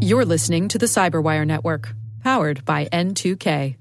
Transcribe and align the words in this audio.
You're 0.00 0.24
listening 0.24 0.68
to 0.68 0.78
the 0.78 0.86
Cyberwire 0.86 1.46
Network, 1.46 1.94
powered 2.22 2.64
by 2.64 2.86
N2K. 2.86 3.76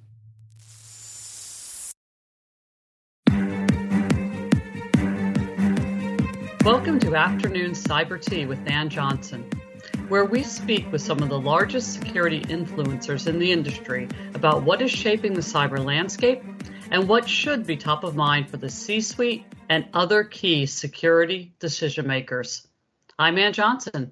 Welcome 6.64 7.00
to 7.02 7.16
Afternoon 7.16 7.72
Cyber 7.72 8.22
Tea 8.22 8.46
with 8.46 8.60
Ann 8.68 8.90
Johnson, 8.90 9.44
where 10.08 10.26
we 10.26 10.44
speak 10.44 10.90
with 10.92 11.02
some 11.02 11.22
of 11.22 11.30
the 11.30 11.40
largest 11.40 11.94
security 11.94 12.42
influencers 12.42 13.28
in 13.28 13.38
the 13.38 13.52
industry 13.52 14.08
about 14.34 14.64
what 14.64 14.82
is 14.82 14.90
shaping 14.90 15.34
the 15.34 15.42
cyber 15.42 15.84
landscape 15.84 16.42
and 16.90 17.10
what 17.10 17.28
should 17.28 17.68
be 17.68 17.76
top 17.76 18.04
of 18.04 18.16
mind 18.16 18.50
for 18.50 18.58
the 18.58 18.70
C 18.70 19.02
suite 19.02 19.46
and 19.70 19.86
other 19.94 20.24
key 20.24 20.66
security 20.66 21.54
decision 21.60 22.08
makers. 22.08 22.66
I'm 23.20 23.38
Ann 23.38 23.54
Johnson, 23.54 24.12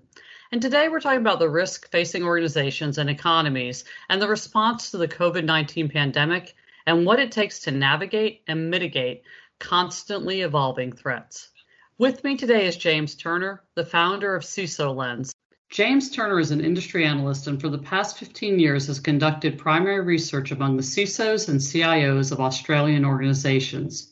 and 0.52 0.62
today 0.62 0.90
we're 0.90 1.00
talking 1.00 1.22
about 1.22 1.40
the 1.40 1.50
risk 1.50 1.90
facing 1.92 2.24
organizations 2.24 2.98
and 2.98 3.10
economies 3.10 3.86
and 4.10 4.22
the 4.22 4.28
response 4.28 4.92
to 4.92 4.98
the 4.98 5.08
COVID 5.08 5.46
19 5.46 5.88
pandemic 5.88 6.56
and 6.86 7.06
what 7.06 7.20
it 7.20 7.32
takes 7.32 7.60
to 7.60 7.72
navigate 7.72 8.42
and 8.48 8.70
mitigate 8.70 9.24
constantly 9.60 10.42
evolving 10.42 10.92
threats. 10.92 11.50
With 11.98 12.24
me 12.26 12.36
today 12.36 12.66
is 12.66 12.76
James 12.76 13.16
Turner, 13.16 13.64
the 13.76 13.86
founder 13.86 14.36
of 14.36 14.44
CISO 14.44 14.94
Lens. 14.94 15.34
James 15.70 16.10
Turner 16.10 16.40
is 16.40 16.52
an 16.52 16.66
industry 16.66 17.06
analyst 17.06 17.48
and 17.48 17.62
for 17.62 17.70
the 17.70 17.78
past 17.78 18.18
15 18.18 18.60
years 18.60 18.88
has 18.88 19.00
conducted 19.00 19.58
primary 19.58 20.02
research 20.02 20.52
among 20.52 20.76
the 20.76 20.84
CISOs 20.84 21.48
and 21.48 21.62
CIOs 21.62 22.34
of 22.34 22.42
Australian 22.42 23.06
organizations. 23.06 24.12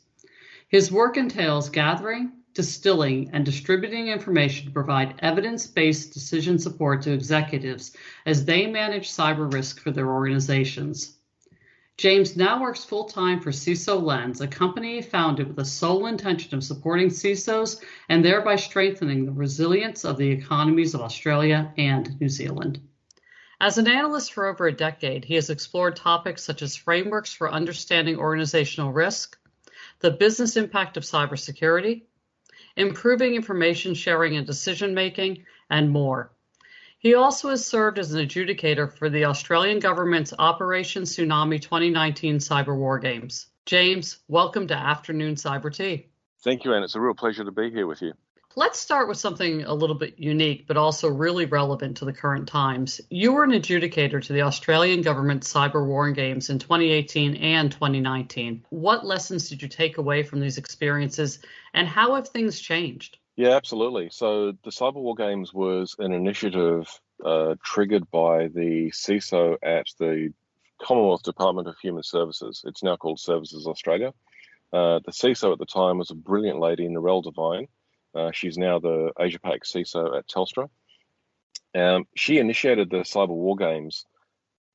His 0.69 0.89
work 0.89 1.17
entails 1.17 1.67
gathering, 1.69 2.31
distilling, 2.53 3.29
and 3.31 3.45
distributing 3.45 4.07
information 4.07 4.65
to 4.65 4.71
provide 4.71 5.15
evidence 5.19 5.67
based 5.67 6.13
decision 6.13 6.57
support 6.59 7.01
to 7.01 7.13
executives 7.13 7.95
as 8.25 8.45
they 8.45 8.67
manage 8.67 9.11
cyber 9.11 9.51
risk 9.51 9.79
for 9.81 9.91
their 9.91 10.09
organizations. 10.09 11.15
James 11.99 12.37
now 12.37 12.61
works 12.61 12.85
full 12.85 13.03
time 13.03 13.41
for 13.41 13.51
CISO 13.51 14.01
Lens, 14.01 14.39
a 14.39 14.47
company 14.47 15.01
founded 15.01 15.47
with 15.47 15.57
the 15.57 15.65
sole 15.65 16.05
intention 16.05 16.55
of 16.55 16.63
supporting 16.63 17.09
CISOs 17.09 17.83
and 18.07 18.23
thereby 18.23 18.55
strengthening 18.55 19.25
the 19.25 19.33
resilience 19.33 20.05
of 20.05 20.17
the 20.17 20.29
economies 20.29 20.93
of 20.93 21.01
Australia 21.01 21.73
and 21.77 22.17
New 22.21 22.29
Zealand. 22.29 22.79
As 23.59 23.77
an 23.77 23.89
analyst 23.89 24.31
for 24.31 24.47
over 24.47 24.67
a 24.67 24.71
decade, 24.71 25.25
he 25.25 25.35
has 25.35 25.49
explored 25.49 25.97
topics 25.97 26.41
such 26.41 26.61
as 26.61 26.77
frameworks 26.77 27.33
for 27.33 27.51
understanding 27.51 28.15
organizational 28.15 28.93
risk, 28.93 29.37
the 29.99 30.11
business 30.11 30.55
impact 30.55 30.95
of 30.95 31.03
cybersecurity, 31.03 32.03
improving 32.75 33.35
information 33.35 33.93
sharing 33.93 34.37
and 34.37 34.45
decision 34.45 34.93
making, 34.93 35.45
and 35.69 35.89
more. 35.89 36.31
He 36.99 37.13
also 37.15 37.49
has 37.49 37.65
served 37.65 37.97
as 37.97 38.13
an 38.13 38.25
adjudicator 38.25 38.91
for 38.91 39.09
the 39.09 39.25
Australian 39.25 39.79
government's 39.79 40.33
Operation 40.37 41.03
Tsunami 41.03 41.61
2019 41.61 42.37
Cyber 42.37 42.75
War 42.75 42.99
Games. 42.99 43.47
James, 43.65 44.19
welcome 44.27 44.67
to 44.67 44.75
Afternoon 44.75 45.35
Cyber 45.35 45.73
Tea. 45.73 46.07
Thank 46.43 46.65
you, 46.65 46.73
Ann. 46.73 46.83
It's 46.83 46.95
a 46.95 47.01
real 47.01 47.13
pleasure 47.13 47.43
to 47.43 47.51
be 47.51 47.69
here 47.69 47.87
with 47.87 48.01
you. 48.01 48.13
Let's 48.59 48.77
start 48.77 49.07
with 49.07 49.17
something 49.17 49.63
a 49.63 49.73
little 49.73 49.95
bit 49.95 50.19
unique, 50.19 50.67
but 50.67 50.75
also 50.75 51.07
really 51.07 51.45
relevant 51.45 51.95
to 51.95 52.03
the 52.03 52.11
current 52.11 52.45
times. 52.45 52.99
You 53.09 53.31
were 53.31 53.45
an 53.45 53.51
adjudicator 53.51 54.21
to 54.21 54.33
the 54.33 54.41
Australian 54.41 55.01
government 55.01 55.43
cyber 55.43 55.87
war 55.87 56.11
games 56.11 56.49
in 56.49 56.59
2018 56.59 57.37
and 57.37 57.71
2019. 57.71 58.65
What 58.69 59.05
lessons 59.05 59.47
did 59.47 59.61
you 59.61 59.69
take 59.69 59.97
away 59.97 60.23
from 60.23 60.41
these 60.41 60.57
experiences, 60.57 61.39
and 61.73 61.87
how 61.87 62.15
have 62.15 62.27
things 62.27 62.59
changed? 62.59 63.17
Yeah, 63.37 63.51
absolutely. 63.51 64.09
So 64.11 64.51
the 64.51 64.71
cyber 64.71 64.95
war 64.95 65.15
games 65.15 65.53
was 65.53 65.95
an 65.97 66.11
initiative 66.11 66.85
uh, 67.23 67.55
triggered 67.63 68.11
by 68.11 68.49
the 68.49 68.91
CISO 68.91 69.55
at 69.63 69.85
the 69.99 70.33
Commonwealth 70.81 71.23
Department 71.23 71.69
of 71.69 71.77
Human 71.81 72.03
Services. 72.03 72.65
It's 72.65 72.83
now 72.83 72.97
called 72.97 73.21
Services 73.21 73.67
Australia. 73.67 74.13
Uh, 74.73 74.99
the 75.05 75.13
CISO 75.13 75.53
at 75.53 75.59
the 75.59 75.65
time 75.65 75.97
was 75.97 76.11
a 76.11 76.15
brilliant 76.15 76.59
lady, 76.59 76.89
Narelle 76.89 77.23
Devine 77.23 77.69
uh, 78.15 78.31
she's 78.31 78.57
now 78.57 78.79
the 78.79 79.11
Asia 79.19 79.39
Pac 79.39 79.63
CISO 79.63 80.17
at 80.17 80.27
Telstra. 80.27 80.69
Um, 81.75 82.05
she 82.15 82.39
initiated 82.39 82.89
the 82.89 82.97
cyber 82.97 83.29
war 83.29 83.55
games 83.55 84.05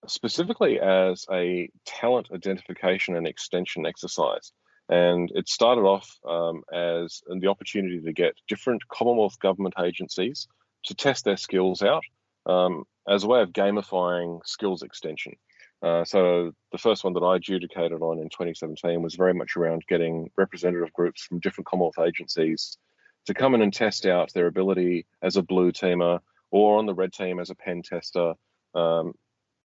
specifically 0.07 0.79
as 0.81 1.27
a 1.33 1.69
talent 1.85 2.29
identification 2.33 3.17
and 3.17 3.27
extension 3.27 3.87
exercise. 3.87 4.53
And 4.89 5.31
it 5.35 5.49
started 5.49 5.83
off 5.83 6.19
um, 6.29 6.63
as 6.73 7.23
the 7.27 7.49
opportunity 7.49 8.01
to 8.01 8.13
get 8.13 8.35
different 8.49 8.87
Commonwealth 8.89 9.39
government 9.41 9.75
agencies 9.83 10.47
to 10.85 10.95
test 10.95 11.25
their 11.25 11.39
skills 11.39 11.83
out 11.83 12.05
um, 12.47 12.85
as 13.09 13.25
a 13.25 13.27
way 13.27 13.41
of 13.41 13.53
gamifying 13.53 14.41
skills 14.45 14.83
extension. 14.83 15.37
Uh, 15.83 16.05
so 16.05 16.53
the 16.71 16.79
first 16.79 17.05
one 17.05 17.15
that 17.15 17.21
I 17.21 17.37
adjudicated 17.37 18.01
on 18.01 18.19
in 18.19 18.29
2017 18.29 19.03
was 19.03 19.15
very 19.15 19.35
much 19.35 19.57
around 19.57 19.85
getting 19.89 20.31
representative 20.37 20.93
groups 20.93 21.23
from 21.23 21.41
different 21.41 21.67
Commonwealth 21.67 21.99
agencies 21.99 22.79
to 23.27 23.35
come 23.35 23.55
in 23.55 23.63
and 23.63 23.73
test 23.73 24.07
out 24.07 24.33
their 24.33 24.47
ability 24.47 25.07
as 25.23 25.37
a 25.37 25.43
blue 25.43 25.73
teamer 25.73 26.21
or 26.51 26.79
on 26.79 26.87
the 26.87 26.95
red 26.95 27.13
team 27.13 27.39
as 27.41 27.51
a 27.51 27.55
pen 27.55 27.83
tester 27.83 28.35
um, 28.75 29.15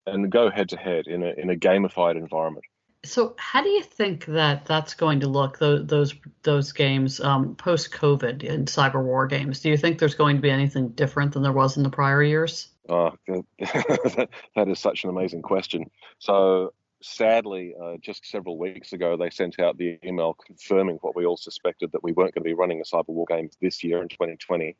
and 0.07 0.31
go 0.31 0.51
head 0.51 0.69
to 0.71 0.77
head 0.77 1.07
in 1.07 1.23
a, 1.23 1.33
in 1.37 1.51
a 1.51 1.55
gamified 1.55 2.17
environment. 2.17 2.65
So, 3.05 3.35
how 3.39 3.63
do 3.63 3.69
you 3.69 3.83
think 3.83 4.25
that 4.27 4.65
that's 4.65 4.95
going 4.95 5.21
to 5.21 5.29
look 5.29 5.59
those 5.59 5.87
those, 5.87 6.15
those 6.43 6.73
games 6.73 7.21
um, 7.21 7.55
post 7.55 7.93
COVID 7.93 8.43
in 8.43 8.65
cyber 8.65 9.03
war 9.03 9.27
games? 9.27 9.61
Do 9.61 9.71
you 9.71 9.77
think 9.77 9.99
there's 9.99 10.15
going 10.15 10.37
to 10.37 10.43
be 10.43 10.51
anything 10.51 10.89
different 10.89 11.33
than 11.33 11.43
there 11.43 11.53
was 11.53 11.77
in 11.77 11.85
the 11.85 11.91
prior 11.91 12.23
years? 12.23 12.69
Oh, 12.89 13.13
that, 13.29 14.29
that 14.57 14.69
is 14.69 14.81
such 14.81 15.05
an 15.05 15.11
amazing 15.11 15.43
question. 15.43 15.91
So, 16.19 16.73
sadly, 17.03 17.75
uh, 17.81 17.97
just 18.01 18.27
several 18.27 18.59
weeks 18.59 18.93
ago, 18.93 19.17
they 19.17 19.31
sent 19.31 19.59
out 19.59 19.79
the 19.79 19.99
email 20.05 20.35
confirming 20.35 20.97
what 21.03 21.17
we 21.17 21.25
all 21.25 21.37
suspected 21.37 21.93
that 21.93 22.03
we 22.03 22.13
weren't 22.13 22.35
going 22.35 22.43
to 22.43 22.49
be 22.49 22.55
running 22.55 22.81
a 22.81 22.85
cyber 22.85 23.09
war 23.09 23.27
game 23.29 23.51
this 23.61 23.83
year 23.85 24.03
in 24.03 24.09
2020, 24.09 24.77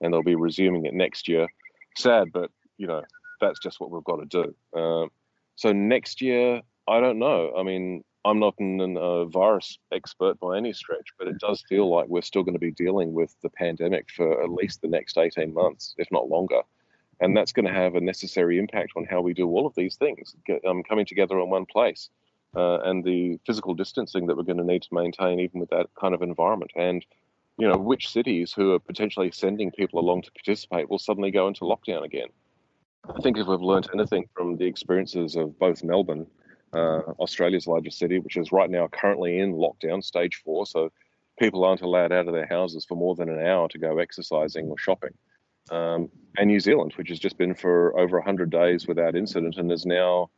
and 0.00 0.12
they'll 0.12 0.22
be 0.22 0.34
resuming 0.34 0.86
it 0.86 0.94
next 0.94 1.28
year. 1.28 1.46
Sad, 1.96 2.32
but 2.32 2.50
you 2.76 2.86
know 2.86 3.02
that's 3.40 3.58
just 3.60 3.80
what 3.80 3.90
we've 3.90 4.04
got 4.04 4.16
to 4.16 4.26
do. 4.26 4.54
Uh, 4.78 5.06
so 5.56 5.72
next 5.72 6.20
year, 6.20 6.62
I 6.88 7.00
don't 7.00 7.18
know. 7.18 7.52
I 7.56 7.62
mean, 7.62 8.04
I'm 8.24 8.38
not 8.38 8.54
a 8.60 9.00
uh, 9.00 9.24
virus 9.26 9.78
expert 9.92 10.38
by 10.40 10.56
any 10.56 10.72
stretch, 10.72 11.08
but 11.18 11.28
it 11.28 11.38
does 11.38 11.64
feel 11.68 11.90
like 11.90 12.08
we're 12.08 12.22
still 12.22 12.42
going 12.42 12.54
to 12.54 12.60
be 12.60 12.70
dealing 12.70 13.12
with 13.12 13.34
the 13.42 13.50
pandemic 13.50 14.10
for 14.10 14.42
at 14.42 14.50
least 14.50 14.82
the 14.82 14.88
next 14.88 15.16
18 15.16 15.54
months, 15.54 15.94
if 15.98 16.08
not 16.10 16.28
longer 16.28 16.62
and 17.20 17.36
that's 17.36 17.52
going 17.52 17.66
to 17.66 17.72
have 17.72 17.94
a 17.94 18.00
necessary 18.00 18.58
impact 18.58 18.92
on 18.96 19.04
how 19.04 19.20
we 19.20 19.34
do 19.34 19.48
all 19.48 19.66
of 19.66 19.74
these 19.74 19.96
things, 19.96 20.34
get, 20.46 20.64
um, 20.64 20.82
coming 20.82 21.06
together 21.06 21.38
in 21.38 21.50
one 21.50 21.66
place, 21.66 22.08
uh, 22.56 22.80
and 22.80 23.04
the 23.04 23.38
physical 23.46 23.74
distancing 23.74 24.26
that 24.26 24.36
we're 24.36 24.42
going 24.42 24.56
to 24.56 24.64
need 24.64 24.82
to 24.82 24.94
maintain 24.94 25.38
even 25.38 25.60
with 25.60 25.70
that 25.70 25.86
kind 26.00 26.14
of 26.14 26.22
environment. 26.22 26.72
And 26.74 27.04
you 27.58 27.68
know, 27.68 27.76
which 27.76 28.08
cities 28.08 28.54
who 28.54 28.72
are 28.72 28.78
potentially 28.78 29.30
sending 29.30 29.70
people 29.70 30.00
along 30.00 30.22
to 30.22 30.32
participate 30.32 30.88
will 30.88 30.98
suddenly 30.98 31.30
go 31.30 31.46
into 31.46 31.64
lockdown 31.64 32.04
again. 32.04 32.28
I 33.14 33.20
think 33.20 33.36
if 33.36 33.46
we've 33.46 33.60
learned 33.60 33.88
anything 33.92 34.28
from 34.34 34.56
the 34.56 34.64
experiences 34.64 35.36
of 35.36 35.58
both 35.58 35.84
Melbourne, 35.84 36.26
uh, 36.72 37.02
Australia's 37.18 37.66
largest 37.66 37.98
city, 37.98 38.18
which 38.18 38.38
is 38.38 38.52
right 38.52 38.70
now 38.70 38.88
currently 38.88 39.40
in 39.40 39.52
lockdown, 39.52 40.02
stage 40.02 40.40
four, 40.42 40.64
so 40.64 40.90
people 41.38 41.64
aren't 41.64 41.82
allowed 41.82 42.12
out 42.12 42.28
of 42.28 42.32
their 42.32 42.46
houses 42.46 42.86
for 42.86 42.94
more 42.94 43.14
than 43.14 43.28
an 43.28 43.44
hour 43.46 43.68
to 43.68 43.78
go 43.78 43.98
exercising 43.98 44.68
or 44.68 44.78
shopping 44.78 45.12
um, 45.70 46.08
and 46.36 46.48
New 46.48 46.60
Zealand, 46.60 46.92
which 46.96 47.08
has 47.08 47.18
just 47.18 47.38
been 47.38 47.54
for 47.54 47.98
over 47.98 48.18
100 48.18 48.50
days 48.50 48.86
without 48.86 49.14
incident 49.14 49.56
and 49.56 49.70
has 49.70 49.86
now 49.86 50.30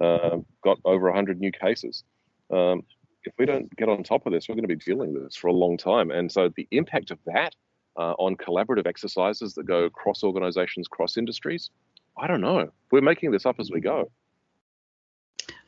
uh, 0.00 0.38
got 0.62 0.78
over 0.84 1.06
100 1.06 1.40
new 1.40 1.52
cases. 1.52 2.04
Um, 2.50 2.82
if 3.24 3.32
we 3.38 3.46
don't 3.46 3.74
get 3.76 3.88
on 3.88 4.02
top 4.02 4.26
of 4.26 4.32
this, 4.32 4.48
we're 4.48 4.54
going 4.54 4.68
to 4.68 4.68
be 4.68 4.76
dealing 4.76 5.12
with 5.12 5.24
this 5.24 5.36
for 5.36 5.48
a 5.48 5.52
long 5.52 5.76
time. 5.76 6.10
And 6.10 6.30
so 6.30 6.50
the 6.56 6.66
impact 6.70 7.10
of 7.10 7.18
that 7.26 7.54
uh, 7.96 8.14
on 8.18 8.36
collaborative 8.36 8.86
exercises 8.86 9.54
that 9.54 9.66
go 9.66 9.90
cross 9.90 10.22
organizations, 10.22 10.88
cross 10.88 11.16
industries, 11.16 11.70
I 12.16 12.26
don't 12.26 12.40
know. 12.40 12.70
We're 12.90 13.00
making 13.00 13.30
this 13.30 13.46
up 13.46 13.56
as 13.58 13.70
we 13.70 13.80
go. 13.80 14.10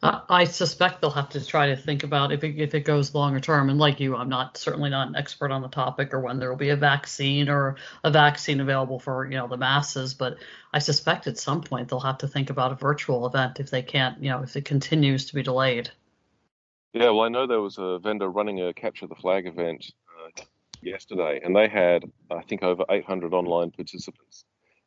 I 0.03 0.45
suspect 0.45 1.01
they'll 1.01 1.11
have 1.11 1.29
to 1.31 1.45
try 1.45 1.67
to 1.67 1.77
think 1.77 2.05
about 2.05 2.33
if 2.33 2.43
it, 2.43 2.57
if 2.57 2.75
it 2.75 2.87
goes 2.87 3.15
longer 3.15 3.39
term. 3.39 3.69
And 3.69 3.79
like 3.79 4.01
you, 4.01 4.17
I'm 4.17 4.31
not 4.31 4.57
certainly 4.57 4.89
not 4.89 5.09
an 5.09 5.17
expert 5.17 5.51
on 5.51 5.61
the 5.61 5.69
topic 5.69 6.15
or 6.15 6.21
when 6.21 6.39
there 6.39 6.49
will 6.49 6.57
be 6.57 6.71
a 6.71 6.77
vaccine 6.77 7.51
or 7.51 7.77
a 8.03 8.11
vaccine 8.11 8.61
available 8.61 8.99
for 8.99 9.27
you 9.27 9.37
know 9.37 9.47
the 9.47 9.59
masses. 9.59 10.15
But 10.15 10.39
I 10.73 10.79
suspect 10.79 11.27
at 11.27 11.37
some 11.37 11.61
point 11.61 11.89
they'll 11.89 12.01
have 12.01 12.19
to 12.19 12.29
think 12.29 12.49
about 12.49 12.73
a 12.73 12.77
virtual 12.77 13.27
event 13.27 13.61
if 13.61 13.69
they 13.69 13.83
can't, 13.83 14.23
you 14.23 14.31
know, 14.31 14.43
if 14.43 14.57
it 14.57 14.65
continues 14.65 15.27
to 15.27 15.35
be 15.35 15.43
delayed. 15.43 15.91
Yeah, 16.95 17.11
well, 17.11 17.21
I 17.21 17.29
know 17.29 17.47
there 17.47 17.61
was 17.61 17.77
a 17.79 17.99
vendor 17.99 18.31
running 18.31 18.63
a 18.63 18.73
capture 18.73 19.07
the 19.07 19.15
flag 19.15 19.47
event 19.47 19.93
uh, 20.25 20.43
yesterday, 20.81 21.41
and 21.45 21.55
they 21.55 21.69
had 21.69 22.11
I 22.31 22.41
think 22.43 22.63
over 22.63 22.85
800 22.89 23.35
online 23.35 23.71
participants. 23.71 24.47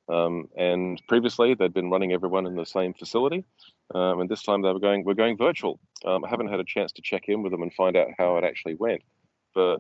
Um, 0.10 0.50
and 0.58 1.02
previously, 1.08 1.54
they'd 1.54 1.74
been 1.74 1.90
running 1.90 2.14
everyone 2.14 2.46
in 2.46 2.56
the 2.56 2.66
same 2.66 2.94
facility, 2.94 3.46
um, 3.94 4.22
and 4.22 4.30
this 4.30 4.44
time 4.44 4.62
they 4.62 4.72
were 4.72 4.80
going, 4.80 5.04
we're 5.04 5.14
going 5.14 5.38
virtual. 5.38 5.80
Um, 6.06 6.26
I 6.26 6.30
haven't 6.30 6.50
had 6.50 6.60
a 6.60 6.66
chance 6.66 6.92
to 6.94 7.02
check 7.02 7.24
in 7.28 7.44
with 7.44 7.52
them 7.52 7.62
and 7.62 7.74
find 7.74 7.96
out 7.96 8.10
how 8.18 8.38
it 8.38 8.44
actually 8.44 8.76
went, 8.76 9.02
but 9.54 9.78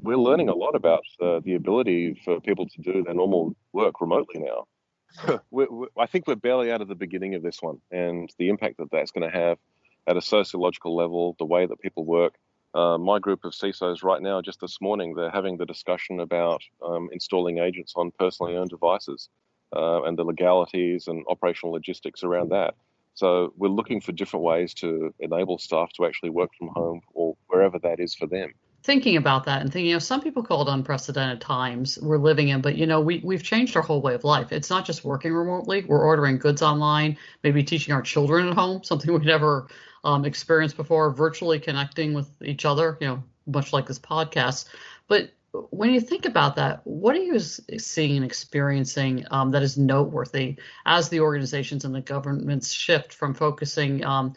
we're 0.00 0.16
learning 0.16 0.48
a 0.48 0.54
lot 0.54 0.74
about 0.74 1.04
uh, 1.20 1.40
the 1.44 1.54
ability 1.54 2.20
for 2.24 2.40
people 2.40 2.66
to 2.66 2.80
do 2.80 3.02
their 3.02 3.14
normal 3.14 3.54
work 3.72 4.00
remotely 4.00 4.40
now. 4.40 5.40
we, 5.50 5.66
we, 5.66 5.86
I 5.98 6.06
think 6.06 6.26
we're 6.26 6.36
barely 6.36 6.72
out 6.72 6.80
of 6.80 6.88
the 6.88 6.94
beginning 6.94 7.34
of 7.34 7.42
this 7.42 7.60
one, 7.60 7.78
and 7.90 8.30
the 8.38 8.48
impact 8.48 8.78
that 8.78 8.90
that's 8.90 9.10
going 9.10 9.30
to 9.30 9.36
have 9.36 9.58
at 10.06 10.16
a 10.16 10.22
sociological 10.22 10.96
level, 10.96 11.36
the 11.38 11.44
way 11.44 11.66
that 11.66 11.80
people 11.80 12.04
work. 12.04 12.34
Uh, 12.74 12.96
my 12.96 13.18
group 13.18 13.44
of 13.44 13.52
CISOs 13.52 14.02
right 14.02 14.22
now, 14.22 14.40
just 14.40 14.60
this 14.60 14.80
morning, 14.80 15.14
they're 15.14 15.30
having 15.30 15.58
the 15.58 15.66
discussion 15.66 16.20
about 16.20 16.62
um, 16.82 17.10
installing 17.12 17.58
agents 17.58 17.92
on 17.96 18.10
personally 18.18 18.56
owned 18.56 18.70
devices 18.70 19.28
uh, 19.76 20.02
and 20.04 20.18
the 20.18 20.24
legalities 20.24 21.06
and 21.06 21.24
operational 21.28 21.72
logistics 21.72 22.24
around 22.24 22.50
that. 22.50 22.74
So 23.14 23.52
we're 23.56 23.68
looking 23.68 24.00
for 24.00 24.12
different 24.12 24.44
ways 24.44 24.74
to 24.74 25.14
enable 25.18 25.58
staff 25.58 25.92
to 25.94 26.06
actually 26.06 26.30
work 26.30 26.50
from 26.58 26.68
home 26.68 27.00
or 27.14 27.36
wherever 27.48 27.78
that 27.80 28.00
is 28.00 28.14
for 28.14 28.26
them 28.26 28.52
thinking 28.82 29.16
about 29.16 29.44
that 29.44 29.62
and 29.62 29.72
thinking, 29.72 29.90
you 29.90 29.94
know, 29.94 30.00
some 30.00 30.20
people 30.20 30.42
call 30.42 30.66
it 30.66 30.72
unprecedented 30.72 31.40
times 31.40 31.98
we're 32.00 32.18
living 32.18 32.48
in, 32.48 32.60
but 32.60 32.76
you 32.76 32.86
know, 32.86 33.00
we 33.00 33.20
we've 33.24 33.42
changed 33.42 33.76
our 33.76 33.82
whole 33.82 34.02
way 34.02 34.14
of 34.14 34.24
life. 34.24 34.52
It's 34.52 34.70
not 34.70 34.84
just 34.84 35.04
working 35.04 35.32
remotely; 35.32 35.84
we're 35.84 36.04
ordering 36.04 36.38
goods 36.38 36.62
online, 36.62 37.16
maybe 37.42 37.62
teaching 37.62 37.94
our 37.94 38.02
children 38.02 38.48
at 38.48 38.54
home, 38.54 38.82
something 38.82 39.12
we've 39.12 39.22
never 39.22 39.68
um, 40.04 40.24
experienced 40.24 40.76
before, 40.76 41.10
virtually 41.10 41.60
connecting 41.60 42.12
with 42.12 42.30
each 42.42 42.64
other, 42.64 42.98
you 43.00 43.06
know, 43.06 43.22
much 43.46 43.72
like 43.72 43.86
this 43.86 43.98
podcast. 43.98 44.68
But 45.06 45.30
when 45.52 45.90
you 45.90 46.00
think 46.00 46.24
about 46.24 46.56
that, 46.56 46.80
what 46.84 47.14
are 47.14 47.22
you 47.22 47.38
seeing 47.38 48.16
and 48.16 48.24
experiencing 48.24 49.24
um, 49.30 49.50
that 49.50 49.62
is 49.62 49.76
noteworthy 49.76 50.56
as 50.86 51.08
the 51.08 51.20
organizations 51.20 51.84
and 51.84 51.94
the 51.94 52.00
governments 52.00 52.72
shift 52.72 53.12
from 53.12 53.34
focusing 53.34 54.04
um, 54.04 54.34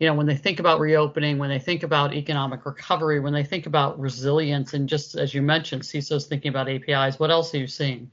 you 0.00 0.06
know, 0.06 0.14
when 0.14 0.26
they 0.26 0.36
think 0.36 0.58
about 0.58 0.80
reopening, 0.80 1.36
when 1.36 1.50
they 1.50 1.58
think 1.58 1.82
about 1.82 2.14
economic 2.14 2.64
recovery, 2.64 3.20
when 3.20 3.34
they 3.34 3.44
think 3.44 3.66
about 3.66 4.00
resilience, 4.00 4.72
and 4.72 4.88
just 4.88 5.14
as 5.14 5.34
you 5.34 5.42
mentioned, 5.42 5.82
CISO's 5.82 6.26
thinking 6.26 6.48
about 6.48 6.70
APIs, 6.70 7.18
what 7.18 7.30
else 7.30 7.54
are 7.54 7.58
you 7.58 7.66
seeing? 7.66 8.10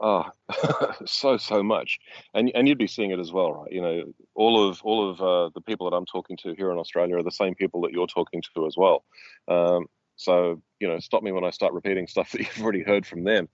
Oh, 0.00 0.24
so 1.04 1.36
so 1.36 1.62
much, 1.62 1.98
and 2.32 2.50
and 2.54 2.66
you'd 2.66 2.78
be 2.78 2.86
seeing 2.86 3.10
it 3.10 3.18
as 3.18 3.30
well, 3.30 3.52
right? 3.52 3.70
You 3.70 3.82
know, 3.82 4.12
all 4.34 4.66
of 4.66 4.80
all 4.84 5.10
of 5.10 5.20
uh, 5.20 5.50
the 5.54 5.60
people 5.60 5.90
that 5.90 5.96
I'm 5.96 6.06
talking 6.06 6.38
to 6.38 6.54
here 6.54 6.72
in 6.72 6.78
Australia 6.78 7.16
are 7.16 7.22
the 7.22 7.30
same 7.30 7.54
people 7.54 7.82
that 7.82 7.92
you're 7.92 8.06
talking 8.06 8.42
to 8.54 8.66
as 8.66 8.74
well. 8.74 9.04
Um, 9.48 9.86
so 10.18 10.60
you 10.80 10.88
know, 10.88 10.98
stop 10.98 11.22
me 11.22 11.32
when 11.32 11.44
I 11.44 11.50
start 11.50 11.72
repeating 11.72 12.06
stuff 12.06 12.30
that 12.32 12.40
you've 12.40 12.62
already 12.62 12.82
heard 12.82 13.06
from 13.06 13.24
them. 13.24 13.48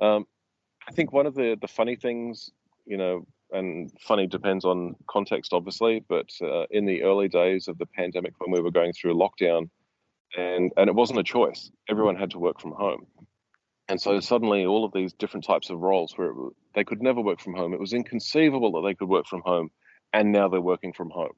Um, 0.00 0.26
I 0.88 0.92
think 0.92 1.12
one 1.12 1.26
of 1.26 1.34
the 1.34 1.56
the 1.60 1.68
funny 1.68 1.96
things, 1.96 2.50
you 2.84 2.96
know, 2.96 3.26
and 3.52 3.92
funny 4.00 4.26
depends 4.26 4.64
on 4.64 4.96
context, 5.08 5.52
obviously. 5.52 6.04
But 6.08 6.30
uh, 6.42 6.64
in 6.70 6.86
the 6.86 7.02
early 7.02 7.28
days 7.28 7.68
of 7.68 7.78
the 7.78 7.86
pandemic, 7.86 8.34
when 8.38 8.50
we 8.50 8.60
were 8.60 8.70
going 8.70 8.92
through 8.92 9.14
lockdown, 9.14 9.68
and 10.36 10.72
and 10.76 10.88
it 10.88 10.94
wasn't 10.94 11.20
a 11.20 11.24
choice, 11.24 11.70
everyone 11.88 12.16
had 12.16 12.30
to 12.32 12.38
work 12.38 12.60
from 12.60 12.72
home, 12.72 13.06
and 13.88 14.00
so 14.00 14.20
suddenly 14.20 14.66
all 14.66 14.84
of 14.84 14.92
these 14.92 15.12
different 15.12 15.44
types 15.44 15.70
of 15.70 15.80
roles 15.80 16.12
where 16.16 16.30
it, 16.30 16.36
they 16.74 16.84
could 16.84 17.02
never 17.02 17.20
work 17.20 17.40
from 17.40 17.54
home, 17.54 17.72
it 17.72 17.80
was 17.80 17.92
inconceivable 17.92 18.72
that 18.72 18.86
they 18.86 18.94
could 18.94 19.08
work 19.08 19.26
from 19.26 19.42
home, 19.44 19.70
and 20.12 20.32
now 20.32 20.48
they're 20.48 20.60
working 20.60 20.92
from 20.92 21.10
home. 21.10 21.32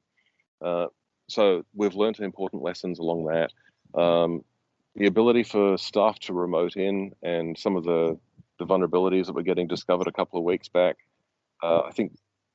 Uh, 0.63 0.87
so 1.27 1.63
we've 1.75 1.95
learned 1.95 2.19
important 2.19 2.63
lessons 2.63 2.99
along 2.99 3.25
that. 3.25 3.99
Um, 3.99 4.43
the 4.95 5.05
ability 5.05 5.43
for 5.43 5.77
staff 5.77 6.19
to 6.19 6.33
remote 6.33 6.75
in 6.75 7.11
and 7.21 7.57
some 7.57 7.75
of 7.75 7.83
the, 7.83 8.17
the 8.57 8.65
vulnerabilities 8.65 9.27
that 9.27 9.33
were 9.33 9.43
getting 9.43 9.67
discovered 9.67 10.07
a 10.07 10.11
couple 10.11 10.37
of 10.39 10.45
weeks 10.45 10.67
back 10.67 10.97
uh, 11.61 11.81
I 11.81 11.91
think 11.91 12.13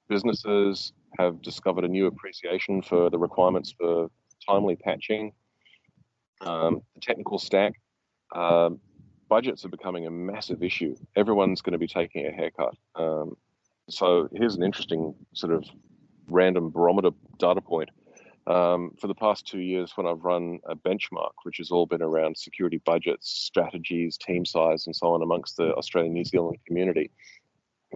businesses 0.08 0.92
have 1.19 1.42
discovered 1.42 1.84
a 1.84 1.88
new 1.88 2.06
appreciation 2.06 2.82
for 2.82 3.10
the 3.10 3.19
requirements 3.19 3.75
for 3.78 4.10
timely 4.46 4.76
patching, 4.76 5.32
um, 6.40 6.82
the 6.94 7.00
technical 7.00 7.38
stack. 7.38 7.75
Um, 8.34 8.80
budgets 9.28 9.64
are 9.64 9.69
becoming 9.69 10.06
a 10.06 10.10
massive 10.10 10.62
issue. 10.62 10.96
Everyone's 11.16 11.62
going 11.62 11.72
to 11.72 11.78
be 11.78 11.87
taking 11.87 12.26
a 12.26 12.32
haircut. 12.32 12.75
Um, 12.94 13.37
so 13.88 14.28
here's 14.32 14.56
an 14.56 14.62
interesting 14.62 15.14
sort 15.34 15.52
of 15.52 15.64
random 16.26 16.70
barometer 16.70 17.10
data 17.38 17.60
point. 17.60 17.90
Um, 18.46 18.91
for 19.00 19.06
the 19.06 19.14
past 19.14 19.46
two 19.46 19.61
years, 19.61 19.93
when 19.94 20.06
I've 20.06 20.23
run 20.23 20.58
a 20.67 20.76
benchmark, 20.76 21.32
which 21.44 21.56
has 21.58 21.70
all 21.70 21.87
been 21.87 22.02
around 22.02 22.37
security 22.37 22.81
budgets, 22.85 23.31
strategies, 23.31 24.19
team 24.19 24.44
size, 24.44 24.87
and 24.87 24.94
so 24.94 25.14
on 25.14 25.23
amongst 25.23 25.56
the 25.56 25.75
Australian 25.75 26.12
New 26.12 26.25
Zealand 26.25 26.58
community, 26.67 27.11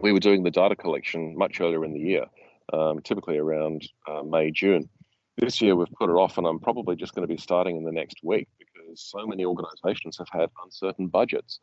we 0.01 0.11
were 0.11 0.19
doing 0.19 0.43
the 0.43 0.51
data 0.51 0.75
collection 0.75 1.37
much 1.37 1.61
earlier 1.61 1.85
in 1.85 1.93
the 1.93 1.99
year, 1.99 2.25
um, 2.73 2.99
typically 3.01 3.37
around 3.37 3.87
uh, 4.07 4.23
May, 4.23 4.49
June. 4.49 4.89
This 5.37 5.61
year 5.61 5.75
we've 5.75 5.91
put 5.99 6.09
it 6.09 6.13
off, 6.13 6.37
and 6.37 6.47
I'm 6.47 6.59
probably 6.59 6.95
just 6.95 7.13
going 7.13 7.27
to 7.27 7.33
be 7.33 7.39
starting 7.39 7.77
in 7.77 7.83
the 7.83 7.91
next 7.91 8.17
week 8.23 8.47
because 8.57 9.01
so 9.01 9.27
many 9.27 9.45
organisations 9.45 10.17
have 10.17 10.27
had 10.31 10.49
uncertain 10.63 11.07
budgets 11.07 11.59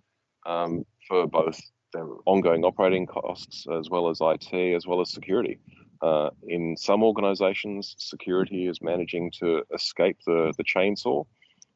um, 0.47 0.85
for 1.09 1.27
both 1.27 1.61
their 1.93 2.07
ongoing 2.25 2.65
operating 2.65 3.07
costs 3.07 3.67
as 3.79 3.91
well 3.91 4.09
as 4.09 4.19
IT 4.21 4.75
as 4.75 4.87
well 4.87 5.01
as 5.01 5.11
security. 5.11 5.59
Uh, 6.03 6.31
in 6.47 6.77
some 6.77 7.03
organisations, 7.03 7.95
security 7.99 8.67
is 8.67 8.83
managing 8.83 9.31
to 9.31 9.63
escape 9.75 10.19
the, 10.27 10.53
the 10.57 10.65
chainsaw, 10.65 11.25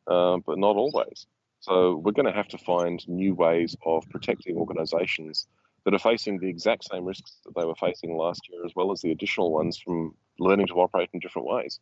uh, 0.07 0.39
but 0.47 0.59
not 0.59 0.77
always. 0.77 1.27
So 1.61 1.97
we're 1.97 2.13
going 2.13 2.27
to 2.27 2.33
have 2.33 2.49
to 2.49 2.59
find 2.59 3.07
new 3.09 3.35
ways 3.35 3.77
of 3.85 4.09
protecting 4.11 4.57
organisations 4.57 5.47
that 5.85 5.95
are 5.95 5.99
facing 5.99 6.39
the 6.39 6.49
exact 6.49 6.85
same 6.85 7.05
risks 7.05 7.39
that 7.45 7.55
they 7.57 7.65
were 7.65 7.75
facing 7.75 8.17
last 8.17 8.49
year, 8.51 8.65
as 8.65 8.73
well 8.75 8.93
as 8.93 9.01
the 9.01 9.11
additional 9.11 9.53
ones 9.53 9.79
from 9.79 10.15
learning 10.39 10.67
to 10.69 10.75
operate 10.75 11.11
in 11.13 11.21
different 11.21 11.49
ways. 11.49 11.81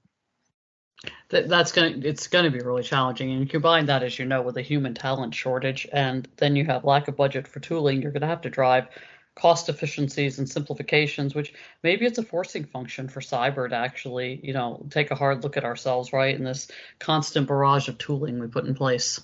That, 1.28 1.48
that's 1.48 1.70
going 1.70 2.00
to, 2.00 2.08
it's 2.08 2.26
going 2.26 2.44
to 2.44 2.50
be 2.50 2.64
really 2.64 2.82
challenging. 2.82 3.30
And 3.30 3.40
you 3.40 3.46
combine 3.46 3.86
that, 3.86 4.02
as 4.02 4.18
you 4.18 4.24
know, 4.24 4.42
with 4.42 4.56
a 4.56 4.62
human 4.62 4.94
talent 4.94 5.34
shortage, 5.34 5.86
and 5.92 6.28
then 6.36 6.56
you 6.56 6.64
have 6.64 6.84
lack 6.84 7.06
of 7.06 7.16
budget 7.16 7.46
for 7.46 7.60
tooling, 7.60 8.02
you're 8.02 8.10
going 8.10 8.22
to 8.22 8.28
have 8.28 8.40
to 8.42 8.50
drive 8.50 8.88
cost 9.38 9.68
efficiencies 9.68 10.38
and 10.38 10.48
simplifications, 10.48 11.34
which 11.34 11.54
maybe 11.84 12.04
it's 12.04 12.18
a 12.18 12.22
forcing 12.22 12.64
function 12.64 13.08
for 13.08 13.20
cyber 13.20 13.68
to 13.68 13.76
actually, 13.76 14.40
you 14.42 14.52
know, 14.52 14.84
take 14.90 15.12
a 15.12 15.14
hard 15.14 15.44
look 15.44 15.56
at 15.56 15.64
ourselves, 15.64 16.12
right? 16.12 16.34
In 16.34 16.44
this 16.44 16.68
constant 16.98 17.46
barrage 17.46 17.88
of 17.88 17.98
tooling 17.98 18.40
we 18.40 18.48
put 18.48 18.66
in 18.66 18.74
place. 18.74 19.20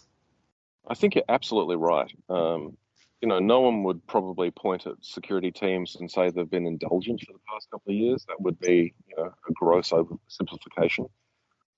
I 0.86 0.94
think 0.94 1.16
you're 1.16 1.24
absolutely 1.28 1.76
right. 1.76 2.12
Um, 2.28 2.76
you 3.20 3.28
know, 3.28 3.40
no 3.40 3.60
one 3.60 3.82
would 3.84 4.06
probably 4.06 4.50
point 4.50 4.86
at 4.86 4.94
security 5.00 5.50
teams 5.50 5.96
and 5.96 6.10
say 6.10 6.30
they've 6.30 6.48
been 6.48 6.66
indulgent 6.66 7.20
for 7.26 7.32
the 7.32 7.40
past 7.50 7.68
couple 7.70 7.90
of 7.90 7.96
years. 7.96 8.24
That 8.28 8.40
would 8.40 8.60
be, 8.60 8.94
you 9.08 9.16
know, 9.16 9.24
a 9.48 9.52
gross 9.54 9.90
oversimplification. 9.90 11.08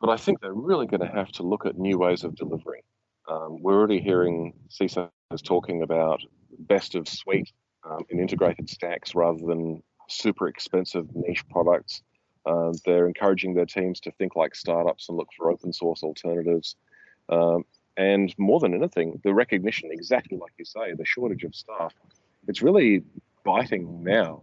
But 0.01 0.11
I 0.11 0.17
think 0.19 0.41
they're 0.41 0.53
really 0.53 0.87
going 0.87 1.01
to 1.01 1.15
have 1.15 1.33
to 1.33 1.43
look 1.43 1.65
at 1.65 1.79
new 1.79 1.99
ways 1.99 2.25
of 2.25 2.35
delivering. 2.35 2.83
Um, 3.29 3.63
we're 3.63 3.79
already 3.79 4.01
hearing 4.01 4.53
CISOs 4.69 5.09
talking 5.43 5.83
about 5.83 6.21
best 6.59 6.95
of 6.95 7.09
suite 7.09 7.51
um, 7.89 8.05
in 8.11 8.21
integrated 8.21 8.69
stacks 8.69 9.15
rather 9.15 9.45
than 9.47 9.83
super 10.09 10.49
expensive 10.49 11.07
niche 11.15 11.49
products. 11.49 12.03
Um, 12.45 12.73
they're 12.85 13.09
encouraging 13.09 13.55
their 13.55 13.67
teams 13.67 14.01
to 14.01 14.13
think 14.13 14.37
like 14.37 14.55
startups 14.55 15.09
and 15.09 15.19
look 15.19 15.29
for 15.37 15.51
open 15.51 15.73
source 15.73 16.03
alternatives. 16.03 16.77
Um, 17.29 17.65
and 17.97 18.33
more 18.39 18.61
than 18.61 18.75
anything, 18.75 19.21
the 19.25 19.35
recognition, 19.35 19.91
exactly 19.91 20.39
like 20.39 20.53
you 20.59 20.65
say, 20.65 20.93
the 20.95 21.05
shortage 21.05 21.45
of 21.45 21.55
staff, 21.55 21.93
it's 22.47 22.63
really 22.63 23.03
biting 23.45 24.05
now. 24.05 24.43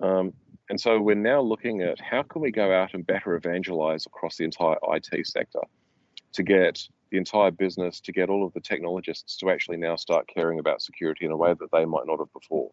Um, 0.00 0.32
and 0.68 0.80
so 0.80 1.00
we're 1.00 1.14
now 1.14 1.40
looking 1.40 1.82
at 1.82 2.00
how 2.00 2.22
can 2.22 2.42
we 2.42 2.50
go 2.50 2.72
out 2.72 2.94
and 2.94 3.06
better 3.06 3.36
evangelize 3.36 4.06
across 4.06 4.36
the 4.36 4.44
entire 4.44 4.76
IT 4.82 5.26
sector 5.26 5.60
to 6.32 6.42
get 6.42 6.88
the 7.10 7.18
entire 7.18 7.50
business, 7.50 8.00
to 8.00 8.12
get 8.12 8.28
all 8.28 8.44
of 8.44 8.52
the 8.52 8.60
technologists 8.60 9.36
to 9.38 9.50
actually 9.50 9.76
now 9.76 9.96
start 9.96 10.28
caring 10.32 10.58
about 10.58 10.82
security 10.82 11.24
in 11.24 11.30
a 11.30 11.36
way 11.36 11.54
that 11.54 11.70
they 11.72 11.84
might 11.84 12.06
not 12.06 12.18
have 12.18 12.32
before. 12.32 12.70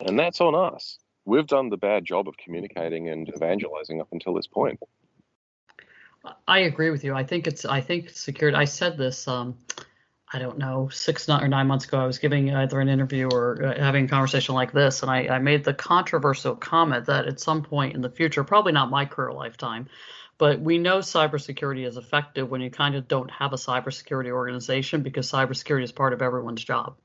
And 0.00 0.18
that's 0.18 0.40
on 0.40 0.54
us. 0.54 0.98
We've 1.24 1.46
done 1.46 1.70
the 1.70 1.76
bad 1.76 2.04
job 2.04 2.28
of 2.28 2.36
communicating 2.36 3.08
and 3.08 3.28
evangelizing 3.28 4.00
up 4.00 4.08
until 4.12 4.34
this 4.34 4.46
point. 4.46 4.78
I 6.46 6.60
agree 6.60 6.90
with 6.90 7.04
you. 7.04 7.14
I 7.14 7.24
think 7.24 7.46
it's 7.46 7.64
I 7.64 7.80
think 7.80 8.10
security. 8.10 8.56
I 8.56 8.64
said 8.64 8.96
this. 8.96 9.28
Um, 9.28 9.56
I 10.32 10.38
don't 10.38 10.58
know 10.58 10.88
six 10.88 11.28
or 11.28 11.46
nine 11.46 11.66
months 11.66 11.84
ago. 11.84 11.98
I 11.98 12.06
was 12.06 12.18
giving 12.18 12.52
either 12.52 12.80
an 12.80 12.88
interview 12.88 13.28
or 13.30 13.64
uh, 13.64 13.78
having 13.78 14.06
a 14.06 14.08
conversation 14.08 14.54
like 14.54 14.72
this, 14.72 15.02
and 15.02 15.10
I, 15.10 15.28
I 15.28 15.38
made 15.38 15.64
the 15.64 15.74
controversial 15.74 16.56
comment 16.56 17.06
that 17.06 17.26
at 17.26 17.38
some 17.38 17.62
point 17.62 17.94
in 17.94 18.00
the 18.00 18.10
future, 18.10 18.42
probably 18.42 18.72
not 18.72 18.90
my 18.90 19.04
career 19.04 19.32
lifetime, 19.32 19.88
but 20.38 20.60
we 20.60 20.78
know 20.78 20.98
cybersecurity 20.98 21.86
is 21.86 21.96
effective 21.96 22.50
when 22.50 22.60
you 22.60 22.70
kind 22.70 22.94
of 22.94 23.08
don't 23.08 23.30
have 23.30 23.52
a 23.52 23.56
cybersecurity 23.56 24.30
organization 24.30 25.02
because 25.02 25.30
cybersecurity 25.30 25.84
is 25.84 25.92
part 25.92 26.12
of 26.12 26.22
everyone's 26.22 26.64
job. 26.64 26.96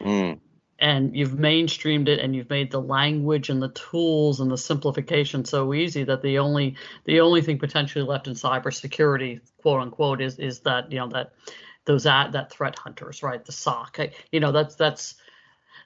Mm 0.00 0.40
and 0.80 1.14
you've 1.14 1.32
mainstreamed 1.32 2.08
it 2.08 2.18
and 2.18 2.34
you've 2.34 2.48
made 2.48 2.70
the 2.70 2.80
language 2.80 3.50
and 3.50 3.62
the 3.62 3.68
tools 3.68 4.40
and 4.40 4.50
the 4.50 4.56
simplification 4.56 5.44
so 5.44 5.74
easy 5.74 6.04
that 6.04 6.22
the 6.22 6.38
only 6.38 6.76
the 7.04 7.20
only 7.20 7.42
thing 7.42 7.58
potentially 7.58 8.04
left 8.04 8.26
in 8.26 8.32
cybersecurity, 8.32 9.40
quote 9.60 9.82
unquote, 9.82 10.22
is 10.22 10.38
is 10.38 10.60
that 10.60 10.90
you 10.90 10.98
know 10.98 11.08
that 11.08 11.32
those 11.84 12.06
at 12.06 12.32
that 12.32 12.50
threat 12.50 12.78
hunters, 12.78 13.22
right? 13.22 13.44
The 13.44 13.52
SOC, 13.52 14.10
you 14.32 14.40
know, 14.40 14.52
that's 14.52 14.74
that's 14.74 15.16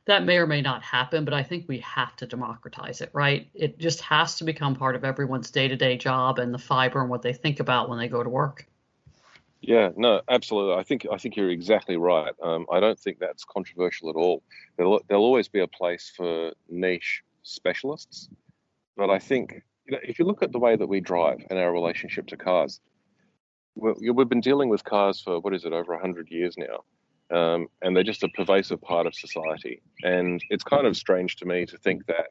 that 0.07 0.25
may 0.25 0.37
or 0.37 0.47
may 0.47 0.61
not 0.61 0.83
happen, 0.83 1.25
but 1.25 1.33
I 1.33 1.43
think 1.43 1.67
we 1.67 1.79
have 1.79 2.15
to 2.17 2.27
democratize 2.27 3.01
it, 3.01 3.11
right? 3.13 3.49
It 3.55 3.79
just 3.79 4.03
has 4.03 4.37
to 4.37 4.45
become 4.45 4.75
part 4.75 4.97
of 4.97 5.05
everyone's 5.05 5.51
day 5.51 5.69
to 5.69 5.77
day 5.77 5.97
job 5.97 6.39
and 6.39 6.53
the 6.53 6.59
fiber 6.59 7.01
and 7.01 7.09
what 7.09 7.23
they 7.23 7.33
think 7.33 7.61
about 7.61 7.89
when 7.89 7.99
they 7.99 8.09
go 8.09 8.23
to 8.23 8.29
work. 8.29 8.67
Yeah, 9.63 9.91
no, 9.97 10.21
absolutely. 10.29 10.75
I 10.75 10.83
think 10.83 11.07
I 11.11 11.17
think 11.17 11.37
you're 11.37 11.49
exactly 11.49 11.97
right. 11.97 12.35
Um, 12.43 12.67
I 12.71 12.81
don't 12.81 12.99
think 12.99 13.19
that's 13.19 13.47
controversial 13.47 14.11
at 14.11 14.17
all. 14.17 14.43
There'll, 14.77 15.01
there'll 15.09 15.25
always 15.25 15.49
be 15.49 15.61
a 15.61 15.67
place 15.67 16.13
for 16.15 16.53
niche 16.69 17.23
specialists, 17.45 18.29
but 18.95 19.09
I 19.09 19.19
think 19.19 19.63
you 19.87 19.93
know, 19.93 19.99
if 20.03 20.19
you 20.19 20.27
look 20.27 20.43
at 20.43 20.53
the 20.53 20.59
way 20.59 20.77
that 20.77 20.87
we 20.87 21.01
drive 21.01 21.47
and 21.49 21.59
our 21.59 21.73
relationship 21.73 22.27
to 22.27 22.37
cars, 22.37 22.81
we've 23.75 24.29
been 24.29 24.43
dealing 24.43 24.69
with 24.69 24.85
cars 24.85 25.21
for 25.21 25.41
what 25.41 25.55
is 25.55 25.65
it 25.65 25.73
over 25.73 25.97
hundred 25.97 26.31
years 26.31 26.57
now, 26.59 26.85
um, 27.33 27.67
and 27.83 27.97
they're 27.97 28.05
just 28.05 28.23
a 28.23 28.29
pervasive 28.29 28.81
part 28.81 29.07
of 29.07 29.15
society. 29.15 29.83
And 30.03 30.43
it's 30.51 30.65
kind 30.65 30.87
of 30.87 30.97
strange 30.97 31.37
to 31.37 31.47
me 31.47 31.67
to 31.67 31.79
think 31.79 32.07
that 32.07 32.29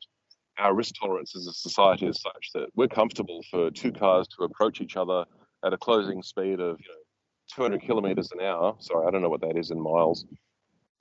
our 0.59 0.75
risk 0.75 0.95
tolerance 0.99 1.35
as 1.35 1.47
a 1.47 1.53
society 1.53 2.07
is 2.07 2.21
such 2.21 2.51
that 2.53 2.69
we're 2.75 2.87
comfortable 2.87 3.43
for 3.49 3.71
two 3.71 3.91
cars 3.91 4.27
to 4.27 4.43
approach 4.43 4.81
each 4.81 4.95
other 4.97 5.25
at 5.65 5.73
a 5.73 5.77
closing 5.77 6.21
speed 6.21 6.59
of 6.59 6.79
you 6.79 6.89
know 6.89 7.03
200 7.55 7.81
kilometers 7.81 8.31
an 8.31 8.41
hour. 8.41 8.75
Sorry, 8.79 9.07
I 9.07 9.11
don't 9.11 9.21
know 9.21 9.29
what 9.29 9.41
that 9.41 9.57
is 9.57 9.71
in 9.71 9.81
miles. 9.81 10.25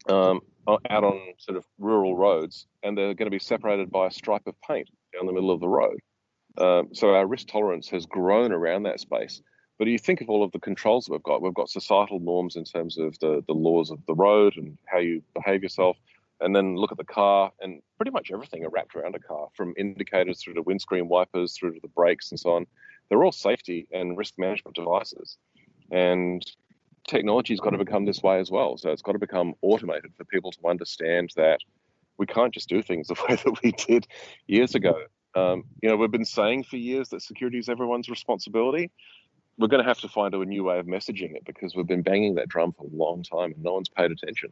Um, 0.09 0.41
out 0.67 1.05
on 1.05 1.21
sort 1.39 1.57
of 1.57 1.65
rural 1.79 2.17
roads, 2.17 2.67
and 2.83 2.97
they're 2.97 3.15
going 3.15 3.27
to 3.27 3.31
be 3.31 3.39
separated 3.39 3.91
by 3.91 4.09
a 4.09 4.11
stripe 4.11 4.47
of 4.47 4.55
paint 4.69 4.89
down 5.15 5.27
the 5.27 5.33
middle 5.33 5.51
of 5.51 5.61
the 5.61 5.69
road. 5.69 5.99
Um, 6.59 6.89
so 6.93 7.15
our 7.15 7.27
risk 7.27 7.49
tolerance 7.49 7.89
has 7.91 8.07
grown 8.07 8.53
around 8.53 8.85
that 8.85 9.01
space. 9.01 9.41
But 9.83 9.89
you 9.89 9.99
think 9.99 10.21
of 10.21 10.31
all 10.31 10.45
of 10.45 10.53
the 10.53 10.61
controls 10.61 11.07
that 11.07 11.13
we've 11.13 11.25
got. 11.25 11.43
We've 11.43 11.53
got 11.53 11.69
societal 11.69 12.21
norms 12.21 12.55
in 12.55 12.63
terms 12.63 12.99
of 12.99 13.19
the, 13.19 13.43
the 13.49 13.53
laws 13.53 13.91
of 13.91 13.99
the 14.07 14.15
road 14.15 14.57
and 14.57 14.79
how 14.85 14.99
you 14.99 15.25
behave 15.35 15.61
yourself. 15.61 15.97
And 16.41 16.55
then 16.55 16.77
look 16.77 16.93
at 16.93 16.99
the 16.99 17.05
car, 17.05 17.51
and 17.61 17.83
pretty 17.97 18.13
much 18.13 18.31
everything 18.31 18.65
are 18.65 18.69
wrapped 18.69 18.95
around 18.95 19.17
a 19.17 19.19
car, 19.19 19.49
from 19.57 19.75
indicators 19.77 20.41
through 20.41 20.55
to 20.55 20.63
windscreen 20.63 21.09
wipers 21.09 21.57
through 21.57 21.75
to 21.75 21.81
the 21.81 21.89
brakes 21.89 22.31
and 22.31 22.39
so 22.39 22.51
on. 22.51 22.67
They're 23.09 23.25
all 23.25 23.33
safety 23.33 23.89
and 23.91 24.17
risk 24.17 24.35
management 24.39 24.77
devices. 24.77 25.37
And 25.91 26.47
technology's 27.09 27.59
got 27.59 27.71
to 27.71 27.79
become 27.79 28.05
this 28.05 28.23
way 28.23 28.39
as 28.39 28.53
well. 28.53 28.77
So 28.77 28.91
it's 28.91 29.03
got 29.03 29.15
to 29.15 29.19
become 29.19 29.55
automated 29.63 30.13
for 30.17 30.25
people 30.27 30.53
to 30.53 30.69
understand 30.69 31.33
that 31.35 31.59
we 32.19 32.27
can't 32.27 32.55
just 32.55 32.69
do 32.69 32.83
things 32.83 33.09
the 33.09 33.15
way 33.29 33.35
that 33.35 33.61
we 33.65 33.73
did 33.73 34.07
years 34.47 34.77
ago. 34.77 34.95
Um, 35.35 35.65
you 35.83 35.89
know, 35.89 35.97
we've 35.97 36.11
been 36.11 36.25
saying 36.25 36.65
for 36.65 36.77
years 36.77 37.09
that 37.09 37.23
security 37.23 37.59
is 37.59 37.69
everyone's 37.69 38.09
responsibility. 38.09 38.91
We're 39.63 39.69
going 39.69 39.85
to 39.85 39.89
have 39.89 40.01
to 40.01 40.09
find 40.09 40.35
a 40.35 40.45
new 40.45 40.65
way 40.65 40.81
of 40.81 40.87
messaging 40.87 41.37
it 41.37 41.45
because 41.45 41.77
we've 41.77 41.87
been 41.87 42.03
banging 42.03 42.35
that 42.35 42.49
drum 42.49 42.73
for 42.73 42.83
a 42.83 42.97
long 42.97 43.23
time 43.23 43.53
and 43.53 43.63
no 43.63 43.75
one's 43.75 43.89
paid 43.89 44.11
attention. 44.11 44.51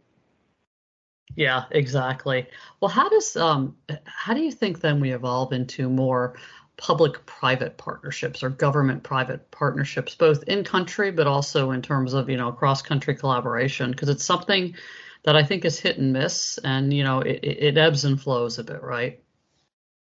Yeah, 1.35 1.65
exactly. 1.73 2.47
Well, 2.81 2.91
how 2.91 3.09
does 3.09 3.37
um, 3.37 3.77
how 4.05 4.35
do 4.35 4.41
you 4.41 4.53
think 4.53 4.81
then 4.81 5.01
we 5.01 5.11
evolve 5.11 5.53
into 5.53 5.91
more 5.91 6.37
public 6.77 7.27
private 7.27 7.77
partnerships 7.77 8.45
or 8.45 8.51
government 8.51 9.03
private 9.03 9.51
partnerships, 9.51 10.15
both 10.15 10.45
in 10.45 10.63
country 10.63 11.11
but 11.11 11.27
also 11.27 11.73
in 11.73 11.83
terms 11.83 12.15
of, 12.15 12.31
you 12.31 12.37
know, 12.37 12.53
cross 12.53 12.81
country 12.81 13.17
collaboration? 13.17 13.91
Because 13.91 14.11
it's 14.11 14.25
something 14.25 14.77
that 15.25 15.35
I 15.35 15.43
think 15.43 15.65
is 15.65 15.81
hit 15.81 15.99
and 15.99 16.13
miss 16.13 16.57
and, 16.63 16.95
you 16.95 17.03
know, 17.03 17.21
it, 17.21 17.41
it 17.43 17.77
ebbs 17.77 18.05
and 18.05 18.21
flows 18.21 18.61
a 18.61 18.65
bit, 18.65 18.81
right? 18.81 19.21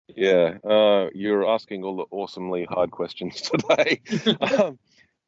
Yeah, 0.08 0.58
uh, 0.64 1.10
you're 1.14 1.48
asking 1.48 1.84
all 1.84 1.98
the 1.98 2.06
awesomely 2.12 2.66
hard 2.66 2.92
questions 2.92 3.42
today. 3.52 4.02
um, 4.42 4.80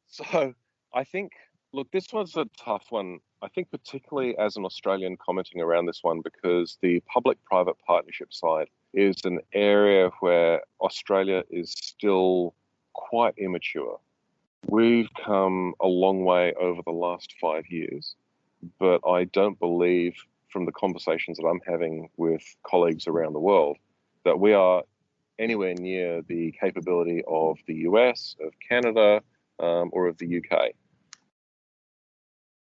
so 0.08 0.54
I 0.94 1.04
think, 1.04 1.32
look, 1.72 1.90
this 1.92 2.12
one's 2.12 2.36
a 2.36 2.46
tough 2.58 2.86
one. 2.90 3.20
I 3.40 3.48
think, 3.48 3.70
particularly 3.70 4.36
as 4.36 4.56
an 4.56 4.64
Australian 4.64 5.16
commenting 5.16 5.60
around 5.60 5.86
this 5.86 6.00
one, 6.02 6.22
because 6.22 6.76
the 6.82 7.00
public 7.00 7.42
private 7.44 7.76
partnership 7.86 8.32
side 8.32 8.68
is 8.94 9.16
an 9.24 9.38
area 9.52 10.10
where 10.20 10.62
Australia 10.80 11.44
is 11.50 11.70
still 11.70 12.54
quite 12.94 13.34
immature. 13.38 14.00
We've 14.66 15.08
come 15.24 15.74
a 15.80 15.86
long 15.86 16.24
way 16.24 16.52
over 16.54 16.82
the 16.84 16.90
last 16.90 17.34
five 17.40 17.66
years, 17.68 18.16
but 18.80 19.00
I 19.06 19.24
don't 19.24 19.58
believe 19.60 20.16
from 20.48 20.64
the 20.64 20.72
conversations 20.72 21.36
that 21.36 21.46
I'm 21.46 21.60
having 21.66 22.08
with 22.16 22.42
colleagues 22.64 23.06
around 23.06 23.34
the 23.34 23.40
world 23.40 23.76
that 24.24 24.40
we 24.40 24.52
are 24.52 24.82
anywhere 25.38 25.74
near 25.74 26.22
the 26.22 26.52
capability 26.60 27.22
of 27.28 27.58
the 27.66 27.74
US, 27.90 28.34
of 28.44 28.52
Canada, 28.66 29.22
um, 29.60 29.90
or 29.92 30.06
of 30.06 30.18
the 30.18 30.38
UK. 30.38 30.70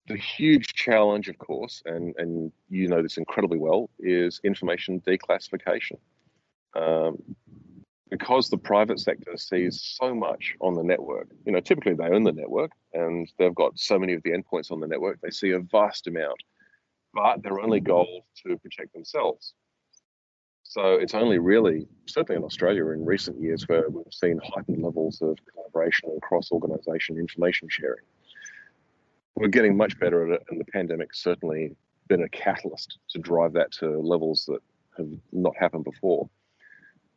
The 0.06 0.16
huge 0.16 0.74
challenge, 0.74 1.28
of 1.28 1.38
course, 1.38 1.82
and, 1.86 2.14
and 2.18 2.52
you 2.68 2.88
know 2.88 3.02
this 3.02 3.16
incredibly 3.16 3.58
well, 3.58 3.88
is 3.98 4.40
information 4.44 5.00
declassification. 5.00 5.98
Um, 6.76 7.22
because 8.10 8.48
the 8.48 8.58
private 8.58 9.00
sector 9.00 9.36
sees 9.36 9.80
so 9.98 10.14
much 10.14 10.54
on 10.60 10.74
the 10.74 10.82
network, 10.82 11.28
you 11.46 11.52
know, 11.52 11.60
typically 11.60 11.94
they 11.94 12.08
own 12.08 12.22
the 12.22 12.32
network 12.32 12.70
and 12.92 13.28
they've 13.38 13.54
got 13.54 13.78
so 13.78 13.98
many 13.98 14.12
of 14.12 14.22
the 14.22 14.30
endpoints 14.30 14.70
on 14.70 14.78
the 14.78 14.86
network, 14.86 15.20
they 15.20 15.30
see 15.30 15.50
a 15.50 15.58
vast 15.58 16.06
amount, 16.06 16.40
but 17.12 17.42
their 17.42 17.60
only 17.60 17.80
goal 17.80 18.24
is 18.34 18.42
to 18.42 18.58
protect 18.58 18.92
themselves. 18.92 19.54
So 20.64 20.94
it's 20.94 21.14
only 21.14 21.38
really, 21.38 21.86
certainly 22.06 22.38
in 22.38 22.44
Australia 22.44 22.88
in 22.88 23.04
recent 23.04 23.40
years, 23.40 23.68
where 23.68 23.88
we've 23.88 24.04
seen 24.10 24.40
heightened 24.42 24.82
levels 24.82 25.22
of 25.22 25.38
collaboration 25.52 26.08
and 26.10 26.20
cross 26.20 26.50
organisation 26.50 27.16
information 27.16 27.68
sharing 27.70 28.04
we're 29.36 29.48
getting 29.48 29.76
much 29.76 29.98
better 29.98 30.26
at 30.26 30.40
it, 30.40 30.46
and 30.50 30.60
the 30.60 30.64
pandemic's 30.64 31.22
certainly 31.22 31.76
been 32.08 32.22
a 32.22 32.28
catalyst 32.28 32.98
to 33.10 33.18
drive 33.18 33.52
that 33.54 33.72
to 33.72 33.98
levels 34.00 34.44
that 34.46 34.60
have 34.96 35.08
not 35.32 35.54
happened 35.58 35.84
before. 35.84 36.28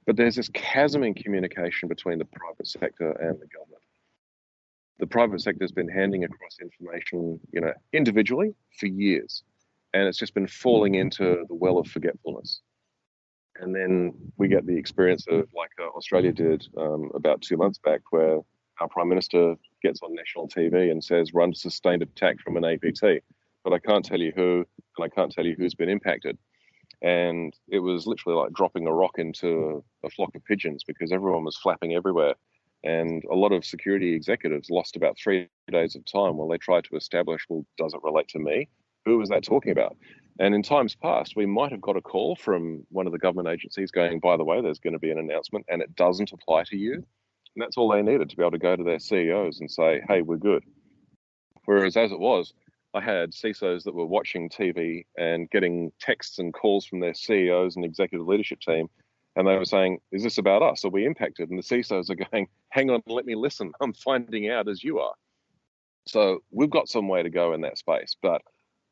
But 0.05 0.15
there's 0.15 0.35
this 0.35 0.49
chasm 0.49 1.03
in 1.03 1.13
communication 1.13 1.89
between 1.89 2.17
the 2.17 2.25
private 2.25 2.67
sector 2.67 3.11
and 3.11 3.39
the 3.39 3.47
government. 3.47 3.83
The 4.99 5.07
private 5.07 5.41
sector 5.41 5.63
has 5.63 5.71
been 5.71 5.89
handing 5.89 6.23
across 6.23 6.57
information, 6.59 7.39
you 7.51 7.61
know, 7.61 7.73
individually 7.93 8.55
for 8.79 8.87
years, 8.87 9.43
and 9.93 10.07
it's 10.07 10.17
just 10.17 10.33
been 10.33 10.47
falling 10.47 10.95
into 10.95 11.45
the 11.47 11.55
well 11.55 11.77
of 11.77 11.87
forgetfulness. 11.87 12.61
And 13.59 13.75
then 13.75 14.13
we 14.37 14.47
get 14.47 14.65
the 14.65 14.77
experience 14.77 15.25
of, 15.27 15.47
like 15.55 15.71
uh, 15.79 15.87
Australia 15.95 16.31
did 16.31 16.67
um, 16.77 17.11
about 17.15 17.41
two 17.41 17.57
months 17.57 17.79
back, 17.79 18.01
where 18.11 18.39
our 18.79 18.87
prime 18.87 19.09
minister 19.09 19.55
gets 19.81 20.01
on 20.01 20.13
national 20.13 20.47
TV 20.47 20.91
and 20.91 21.03
says 21.03 21.33
run 21.33 21.53
sustained 21.53 22.01
attack 22.01 22.39
from 22.39 22.57
an 22.57 22.65
APT, 22.65 23.23
but 23.63 23.73
I 23.73 23.79
can't 23.79 24.05
tell 24.05 24.19
you 24.19 24.31
who 24.35 24.65
and 24.97 25.05
I 25.05 25.09
can't 25.09 25.31
tell 25.31 25.45
you 25.45 25.55
who's 25.57 25.75
been 25.75 25.89
impacted. 25.89 26.37
And 27.01 27.53
it 27.67 27.79
was 27.79 28.07
literally 28.07 28.37
like 28.37 28.53
dropping 28.53 28.87
a 28.87 28.93
rock 28.93 29.19
into 29.19 29.83
a 30.03 30.09
flock 30.09 30.33
of 30.35 30.43
pigeons 30.45 30.83
because 30.85 31.11
everyone 31.11 31.43
was 31.43 31.57
flapping 31.57 31.93
everywhere. 31.93 32.33
And 32.83 33.23
a 33.31 33.35
lot 33.35 33.51
of 33.51 33.65
security 33.65 34.13
executives 34.13 34.69
lost 34.69 34.95
about 34.95 35.17
three 35.17 35.47
days 35.71 35.95
of 35.95 36.05
time 36.05 36.37
while 36.37 36.47
they 36.47 36.57
tried 36.57 36.85
to 36.85 36.95
establish, 36.95 37.45
well, 37.49 37.65
does 37.77 37.93
it 37.93 37.99
relate 38.03 38.27
to 38.29 38.39
me? 38.39 38.67
Who 39.05 39.17
was 39.17 39.29
that 39.29 39.43
talking 39.43 39.71
about? 39.71 39.95
And 40.39 40.53
in 40.53 40.61
times 40.61 40.95
past, 40.95 41.35
we 41.35 41.45
might 41.45 41.71
have 41.71 41.81
got 41.81 41.97
a 41.97 42.01
call 42.01 42.35
from 42.35 42.85
one 42.89 43.07
of 43.07 43.11
the 43.11 43.17
government 43.17 43.47
agencies 43.47 43.91
going, 43.91 44.19
by 44.19 44.37
the 44.37 44.43
way, 44.43 44.61
there's 44.61 44.79
going 44.79 44.93
to 44.93 44.99
be 44.99 45.11
an 45.11 45.17
announcement 45.17 45.65
and 45.67 45.81
it 45.81 45.95
doesn't 45.95 46.31
apply 46.31 46.63
to 46.65 46.77
you. 46.77 46.93
And 46.93 47.63
that's 47.63 47.77
all 47.77 47.89
they 47.89 48.03
needed 48.03 48.29
to 48.29 48.35
be 48.35 48.43
able 48.43 48.51
to 48.51 48.59
go 48.59 48.75
to 48.75 48.83
their 48.83 48.99
CEOs 48.99 49.59
and 49.61 49.71
say, 49.71 50.03
hey, 50.07 50.21
we're 50.21 50.37
good. 50.37 50.63
Whereas 51.65 51.97
as 51.97 52.11
it 52.11 52.19
was, 52.19 52.53
I 52.93 53.01
had 53.01 53.31
CISOs 53.31 53.83
that 53.83 53.95
were 53.95 54.05
watching 54.05 54.49
TV 54.49 55.05
and 55.17 55.49
getting 55.49 55.91
texts 55.99 56.39
and 56.39 56.53
calls 56.53 56.85
from 56.85 56.99
their 56.99 57.13
CEOs 57.13 57.75
and 57.75 57.83
executive 57.83 58.27
leadership 58.27 58.59
team. 58.59 58.87
And 59.35 59.47
they 59.47 59.55
were 59.55 59.65
saying, 59.65 59.99
Is 60.11 60.23
this 60.23 60.37
about 60.37 60.63
us? 60.63 60.85
Are 60.85 60.89
we 60.89 61.05
impacted? 61.05 61.49
And 61.49 61.59
the 61.59 61.63
CISOs 61.63 62.09
are 62.09 62.15
going, 62.15 62.47
Hang 62.69 62.89
on, 62.89 63.01
let 63.07 63.25
me 63.25 63.35
listen. 63.35 63.71
I'm 63.81 63.93
finding 63.93 64.49
out 64.49 64.67
as 64.67 64.83
you 64.83 64.99
are. 64.99 65.13
So 66.07 66.39
we've 66.51 66.69
got 66.69 66.87
some 66.87 67.07
way 67.07 67.21
to 67.21 67.29
go 67.29 67.53
in 67.53 67.61
that 67.61 67.77
space, 67.77 68.15
but 68.21 68.41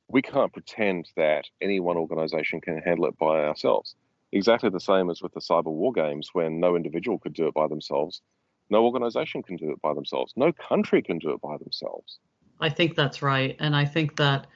we 0.07 0.21
can't 0.21 0.53
pretend 0.53 1.09
that 1.15 1.45
any 1.61 1.79
one 1.79 1.97
organization 1.97 2.61
can 2.61 2.77
handle 2.79 3.05
it 3.05 3.17
by 3.17 3.43
ourselves. 3.45 3.95
Exactly 4.31 4.69
the 4.69 4.79
same 4.79 5.09
as 5.09 5.21
with 5.21 5.33
the 5.33 5.39
cyber 5.39 5.65
war 5.65 5.93
games 5.93 6.29
when 6.33 6.59
no 6.59 6.75
individual 6.75 7.19
could 7.19 7.33
do 7.33 7.47
it 7.47 7.53
by 7.53 7.67
themselves. 7.67 8.21
No 8.69 8.85
organization 8.85 9.43
can 9.43 9.57
do 9.57 9.71
it 9.71 9.81
by 9.81 9.93
themselves. 9.93 10.33
No 10.35 10.51
country 10.51 11.01
can 11.01 11.19
do 11.19 11.31
it 11.31 11.41
by 11.41 11.57
themselves. 11.57 12.19
I 12.59 12.69
think 12.69 12.95
that's 12.95 13.21
right, 13.21 13.55
and 13.59 13.75
I 13.75 13.85
think 13.85 14.15
that 14.17 14.47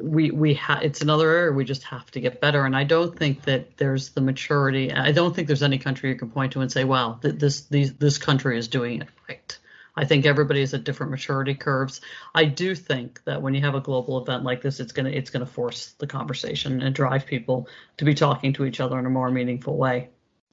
we 0.00 0.30
we 0.30 0.54
ha- 0.54 0.80
it's 0.82 1.00
another 1.00 1.30
area 1.30 1.52
we 1.52 1.64
just 1.64 1.84
have 1.84 2.10
to 2.12 2.20
get 2.20 2.40
better. 2.40 2.64
And 2.64 2.76
I 2.76 2.84
don't 2.84 3.16
think 3.16 3.42
that 3.42 3.76
there's 3.76 4.10
the 4.10 4.20
maturity. 4.20 4.92
I 4.92 5.12
don't 5.12 5.34
think 5.34 5.46
there's 5.46 5.62
any 5.62 5.78
country 5.78 6.10
you 6.10 6.16
can 6.16 6.30
point 6.30 6.52
to 6.52 6.60
and 6.60 6.70
say, 6.70 6.84
"Well, 6.84 7.18
th- 7.22 7.36
this 7.36 7.62
these, 7.62 7.94
this 7.94 8.18
country 8.18 8.58
is 8.58 8.68
doing 8.68 9.02
it 9.02 9.08
right." 9.28 9.58
I 9.96 10.04
think 10.04 10.26
everybody 10.26 10.60
is 10.60 10.74
at 10.74 10.84
different 10.84 11.10
maturity 11.10 11.54
curves. 11.54 12.00
I 12.34 12.44
do 12.44 12.74
think 12.74 13.22
that 13.24 13.40
when 13.40 13.54
you 13.54 13.60
have 13.60 13.74
a 13.74 13.80
global 13.80 14.20
event 14.20 14.42
like 14.42 14.60
this, 14.60 14.80
it's 14.80 14.92
gonna 14.92 15.10
it's 15.10 15.30
gonna 15.30 15.46
force 15.46 15.92
the 15.98 16.06
conversation 16.06 16.82
and 16.82 16.94
drive 16.94 17.26
people 17.26 17.68
to 17.98 18.04
be 18.04 18.14
talking 18.14 18.52
to 18.54 18.64
each 18.64 18.80
other 18.80 18.98
in 18.98 19.06
a 19.06 19.10
more 19.10 19.30
meaningful 19.30 19.76
way. 19.76 20.10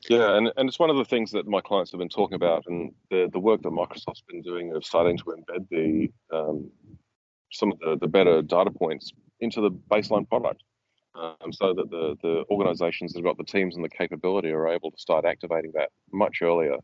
Yeah, 0.09 0.35
and, 0.35 0.51
and 0.57 0.67
it's 0.67 0.79
one 0.79 0.89
of 0.89 0.97
the 0.97 1.05
things 1.05 1.31
that 1.31 1.47
my 1.47 1.61
clients 1.61 1.91
have 1.91 1.99
been 1.99 2.09
talking 2.09 2.35
about, 2.35 2.63
and 2.67 2.91
the, 3.11 3.29
the 3.31 3.39
work 3.39 3.61
that 3.61 3.69
Microsoft's 3.69 4.23
been 4.27 4.41
doing 4.41 4.75
of 4.75 4.83
starting 4.83 5.17
to 5.17 5.25
embed 5.25 5.67
the 5.69 6.11
um, 6.35 6.71
some 7.51 7.71
of 7.71 7.79
the, 7.79 7.97
the 8.01 8.07
better 8.07 8.41
data 8.41 8.71
points 8.71 9.11
into 9.39 9.61
the 9.61 9.69
baseline 9.69 10.27
product, 10.27 10.63
um, 11.15 11.51
so 11.51 11.73
that 11.73 11.89
the 11.89 12.15
the 12.21 12.45
organisations 12.51 13.13
that 13.13 13.19
have 13.19 13.25
got 13.25 13.37
the 13.37 13.51
teams 13.51 13.75
and 13.75 13.83
the 13.83 13.89
capability 13.89 14.51
are 14.51 14.67
able 14.67 14.91
to 14.91 14.97
start 14.97 15.25
activating 15.25 15.71
that 15.73 15.89
much 16.11 16.41
earlier 16.41 16.77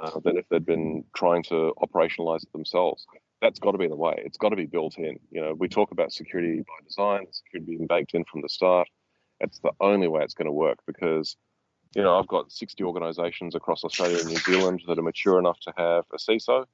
uh, 0.00 0.18
than 0.24 0.36
if 0.36 0.48
they'd 0.48 0.64
been 0.64 1.04
trying 1.14 1.42
to 1.44 1.72
operationalise 1.82 2.42
it 2.42 2.52
themselves. 2.52 3.06
that's 3.42 3.58
got 3.58 3.72
to 3.72 3.78
be 3.78 3.88
the 3.88 3.96
way. 3.96 4.14
It's 4.18 4.38
got 4.38 4.50
to 4.50 4.56
be 4.56 4.66
built 4.66 4.98
in. 4.98 5.18
You 5.30 5.40
know, 5.40 5.54
we 5.54 5.68
talk 5.68 5.92
about 5.92 6.12
security 6.12 6.58
by 6.58 6.84
design, 6.86 7.26
security 7.30 7.76
being 7.76 7.86
baked 7.86 8.14
in 8.14 8.24
from 8.24 8.42
the 8.42 8.48
start. 8.48 8.88
It's 9.40 9.58
the 9.60 9.72
only 9.80 10.08
way 10.08 10.22
it's 10.22 10.34
going 10.34 10.46
to 10.46 10.52
work 10.52 10.78
because, 10.86 11.36
you 11.94 12.02
know, 12.02 12.18
I've 12.18 12.28
got 12.28 12.52
60 12.52 12.84
organisations 12.84 13.54
across 13.54 13.84
Australia 13.84 14.18
and 14.18 14.28
New 14.28 14.36
Zealand 14.36 14.82
that 14.86 14.98
are 14.98 15.02
mature 15.02 15.38
enough 15.38 15.58
to 15.60 15.72
have 15.76 16.04
a 16.12 16.18
CISO, 16.18 16.66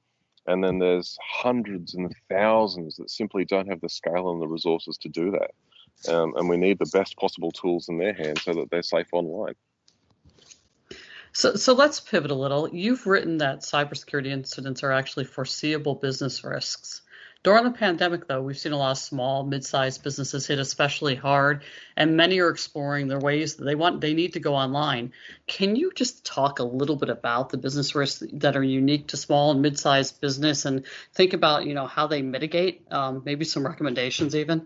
and 0.47 0.63
then 0.63 0.79
there's 0.79 1.17
hundreds 1.21 1.93
and 1.95 2.13
thousands 2.29 2.97
that 2.97 3.09
simply 3.09 3.45
don't 3.45 3.69
have 3.69 3.81
the 3.81 3.89
scale 3.89 4.31
and 4.31 4.41
the 4.41 4.47
resources 4.47 4.97
to 4.97 5.09
do 5.09 5.31
that. 5.31 6.13
Um, 6.13 6.33
and 6.35 6.47
we 6.47 6.57
need 6.57 6.79
the 6.79 6.89
best 6.93 7.17
possible 7.17 7.51
tools 7.51 7.89
in 7.89 7.97
their 7.97 8.13
hands 8.13 8.43
so 8.43 8.53
that 8.53 8.69
they're 8.69 8.83
safe 8.83 9.07
online. 9.13 9.55
So, 11.37 11.53
so 11.53 11.73
let's 11.73 11.99
pivot 11.99 12.31
a 12.31 12.33
little. 12.33 12.67
You've 12.67 13.05
written 13.05 13.37
that 13.37 13.59
cybersecurity 13.59 14.25
incidents 14.25 14.81
are 14.81 14.91
actually 14.91 15.25
foreseeable 15.25 15.93
business 15.93 16.43
risks. 16.43 17.03
During 17.43 17.63
the 17.63 17.77
pandemic, 17.77 18.27
though, 18.27 18.41
we've 18.41 18.57
seen 18.57 18.71
a 18.71 18.77
lot 18.77 18.89
of 18.89 18.97
small, 18.97 19.43
mid-sized 19.43 20.03
businesses 20.03 20.47
hit 20.47 20.57
especially 20.57 21.13
hard, 21.13 21.63
and 21.95 22.17
many 22.17 22.39
are 22.39 22.49
exploring 22.49 23.07
their 23.07 23.19
ways 23.19 23.53
that 23.57 23.65
they 23.65 23.75
want 23.75 24.01
they 24.01 24.15
need 24.15 24.33
to 24.33 24.39
go 24.39 24.55
online. 24.55 25.13
Can 25.45 25.75
you 25.75 25.91
just 25.93 26.25
talk 26.25 26.57
a 26.57 26.63
little 26.63 26.95
bit 26.95 27.09
about 27.09 27.49
the 27.49 27.57
business 27.57 27.93
risks 27.93 28.23
that 28.33 28.57
are 28.57 28.63
unique 28.63 29.09
to 29.09 29.17
small 29.17 29.51
and 29.51 29.61
mid-sized 29.61 30.19
business, 30.19 30.65
and 30.65 30.87
think 31.13 31.33
about 31.33 31.67
you 31.67 31.75
know 31.75 31.85
how 31.85 32.07
they 32.07 32.23
mitigate? 32.23 32.87
Um, 32.89 33.21
maybe 33.23 33.45
some 33.45 33.63
recommendations, 33.63 34.35
even. 34.35 34.65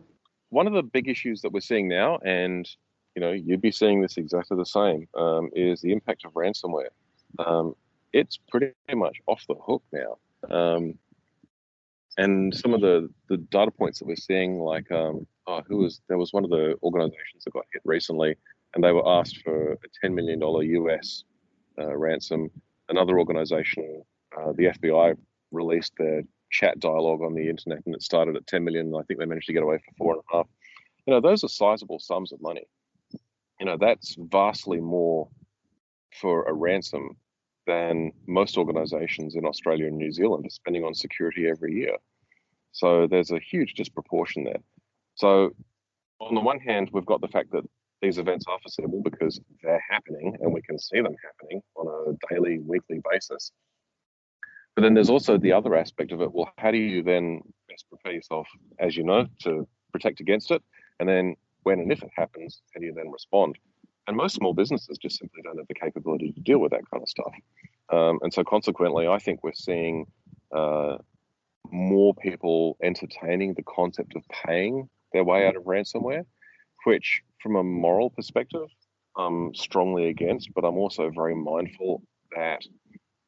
One 0.52 0.68
of 0.68 0.74
the 0.74 0.84
big 0.84 1.10
issues 1.10 1.42
that 1.42 1.52
we're 1.52 1.60
seeing 1.60 1.90
now, 1.90 2.20
and 2.20 2.66
you 3.16 3.22
know 3.22 3.32
you'd 3.32 3.62
be 3.62 3.72
seeing 3.72 4.02
this 4.02 4.18
exactly 4.18 4.58
the 4.58 4.66
same, 4.66 5.08
um, 5.16 5.50
is 5.54 5.82
the 5.82 5.92
impact 5.92 6.26
of 6.26 6.34
ransomware. 6.34 6.90
Um, 7.40 7.76
it's 8.14 8.38
pretty 8.50 8.74
much 8.94 9.18
off 9.28 9.46
the 9.48 9.56
hook 9.56 9.84
now. 9.92 10.18
Um, 10.50 10.96
and 12.18 12.54
some 12.54 12.74
of 12.74 12.82
the, 12.82 13.10
the 13.30 13.38
data 13.38 13.72
points 13.72 14.00
that 14.00 14.08
we're 14.08 14.16
seeing, 14.16 14.60
like 14.60 14.92
um, 14.92 15.26
oh, 15.48 15.62
who 15.68 15.78
was 15.78 16.02
there 16.08 16.18
was 16.18 16.34
one 16.34 16.44
of 16.44 16.50
the 16.50 16.76
organizations 16.84 17.44
that 17.46 17.54
got 17.54 17.66
hit 17.72 17.82
recently, 17.86 18.36
and 18.74 18.84
they 18.84 18.92
were 18.92 19.08
asked 19.08 19.42
for 19.44 19.74
a 19.74 20.06
$10 20.06 20.14
million 20.14 20.42
US 20.42 21.24
uh, 21.80 21.96
ransom. 21.96 22.50
Another 22.90 23.18
organization, 23.18 24.04
uh, 24.38 24.52
the 24.54 24.66
FBI, 24.66 25.16
released 25.52 25.94
their 25.98 26.24
chat 26.50 26.80
dialogue 26.80 27.22
on 27.22 27.34
the 27.34 27.48
internet, 27.48 27.82
and 27.86 27.96
it 27.96 28.04
started 28.04 28.36
at 28.36 28.48
10 28.48 28.64
million. 28.64 28.94
I 28.94 29.04
think 29.04 29.20
they 29.20 29.26
managed 29.26 29.48
to 29.48 29.54
get 29.54 29.64
away 29.64 29.78
for 29.78 29.96
four 29.98 30.14
and 30.14 30.22
a 30.32 30.38
half. 30.38 30.48
You 31.06 31.14
know, 31.14 31.22
those 31.22 31.44
are 31.44 31.50
sizable 31.50 32.00
sums 32.00 32.34
of 32.34 32.42
money. 32.42 32.66
That's 33.78 34.16
vastly 34.18 34.80
more 34.80 35.30
for 36.20 36.44
a 36.44 36.54
ransom 36.54 37.18
than 37.68 38.12
most 38.28 38.58
organizations 38.58 39.36
in 39.36 39.46
Australia 39.46 39.88
and 39.88 39.98
New 39.98 40.12
Zealand 40.12 40.46
are 40.46 40.50
spending 40.50 40.84
on 40.84 40.94
security 40.94 41.48
every 41.48 41.74
year. 41.74 41.96
So 42.72 43.08
there's 43.08 43.32
a 43.32 43.40
huge 43.40 43.74
disproportion 43.74 44.44
there. 44.44 44.62
So, 45.16 45.52
on 46.20 46.36
the 46.36 46.42
one 46.42 46.60
hand, 46.60 46.90
we've 46.94 47.06
got 47.06 47.22
the 47.22 47.28
fact 47.28 47.52
that 47.52 47.64
these 48.02 48.18
events 48.18 48.46
are 48.48 48.60
foreseeable 48.60 49.02
because 49.04 49.40
they're 49.62 49.84
happening 49.90 50.38
and 50.42 50.54
we 50.54 50.62
can 50.62 50.80
see 50.80 51.02
them 51.02 51.16
happening 51.24 51.62
on 51.76 51.88
a 51.88 52.34
daily, 52.34 52.60
weekly 52.60 53.00
basis. 53.12 53.52
But 54.76 54.84
then 54.84 54.94
there's 54.94 55.10
also 55.10 55.38
the 55.38 55.52
other 55.52 55.76
aspect 55.76 56.12
of 56.12 56.22
it. 56.22 56.32
Well, 56.32 56.52
how 56.58 56.72
do 56.72 56.78
you 56.78 57.04
then 57.04 57.42
best 57.70 57.86
prepare 57.90 58.14
yourself, 58.14 58.48
as 58.80 58.96
you 58.96 59.04
know, 59.04 59.28
to 59.44 59.68
protect 59.92 60.20
against 60.22 60.52
it? 60.52 60.64
And 61.00 61.10
then 61.10 61.36
when 61.64 61.80
and 61.80 61.92
if 61.92 62.04
it 62.04 62.12
happens, 62.16 62.62
how 62.74 62.80
do 62.80 62.86
you 62.86 62.94
then 62.94 63.12
respond? 63.12 63.58
And 64.08 64.18
most 64.18 64.36
small 64.36 64.54
businesses 64.54 64.98
just 64.98 65.20
simply 65.20 65.42
don't 65.44 65.58
have 65.58 65.68
the 65.68 65.76
capability 65.76 66.32
to 66.32 66.40
deal 66.42 66.60
with 66.60 66.72
that 66.72 66.90
kind 66.92 67.04
of 67.04 67.10
stuff. 67.10 67.34
Um, 67.92 68.20
and 68.24 68.34
so, 68.34 68.44
consequently, 68.44 69.08
I 69.08 69.20
think 69.20 69.44
we're 69.44 69.54
seeing 69.54 70.06
uh, 70.56 70.98
more 71.72 72.14
people 72.16 72.78
entertaining 72.84 73.54
the 73.54 73.64
concept 73.64 74.16
of 74.16 74.24
paying 74.46 74.90
their 75.14 75.24
way 75.24 75.48
out 75.48 75.56
of 75.56 75.64
ransomware, 75.64 76.26
which, 76.86 77.22
from 77.42 77.56
a 77.56 77.64
moral 77.64 78.10
perspective, 78.10 78.68
I'm 79.18 79.54
strongly 79.54 80.10
against. 80.10 80.54
But 80.54 80.66
I'm 80.66 80.78
also 80.78 81.12
very 81.14 81.36
mindful 81.36 82.02
that 82.36 82.62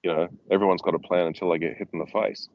you 0.01 0.11
know 0.11 0.27
everyone's 0.49 0.81
got 0.81 0.95
a 0.95 0.99
plan 0.99 1.27
until 1.27 1.51
they 1.51 1.59
get 1.59 1.77
hit 1.77 1.89
in 1.93 1.99
the 1.99 2.07
face. 2.07 2.49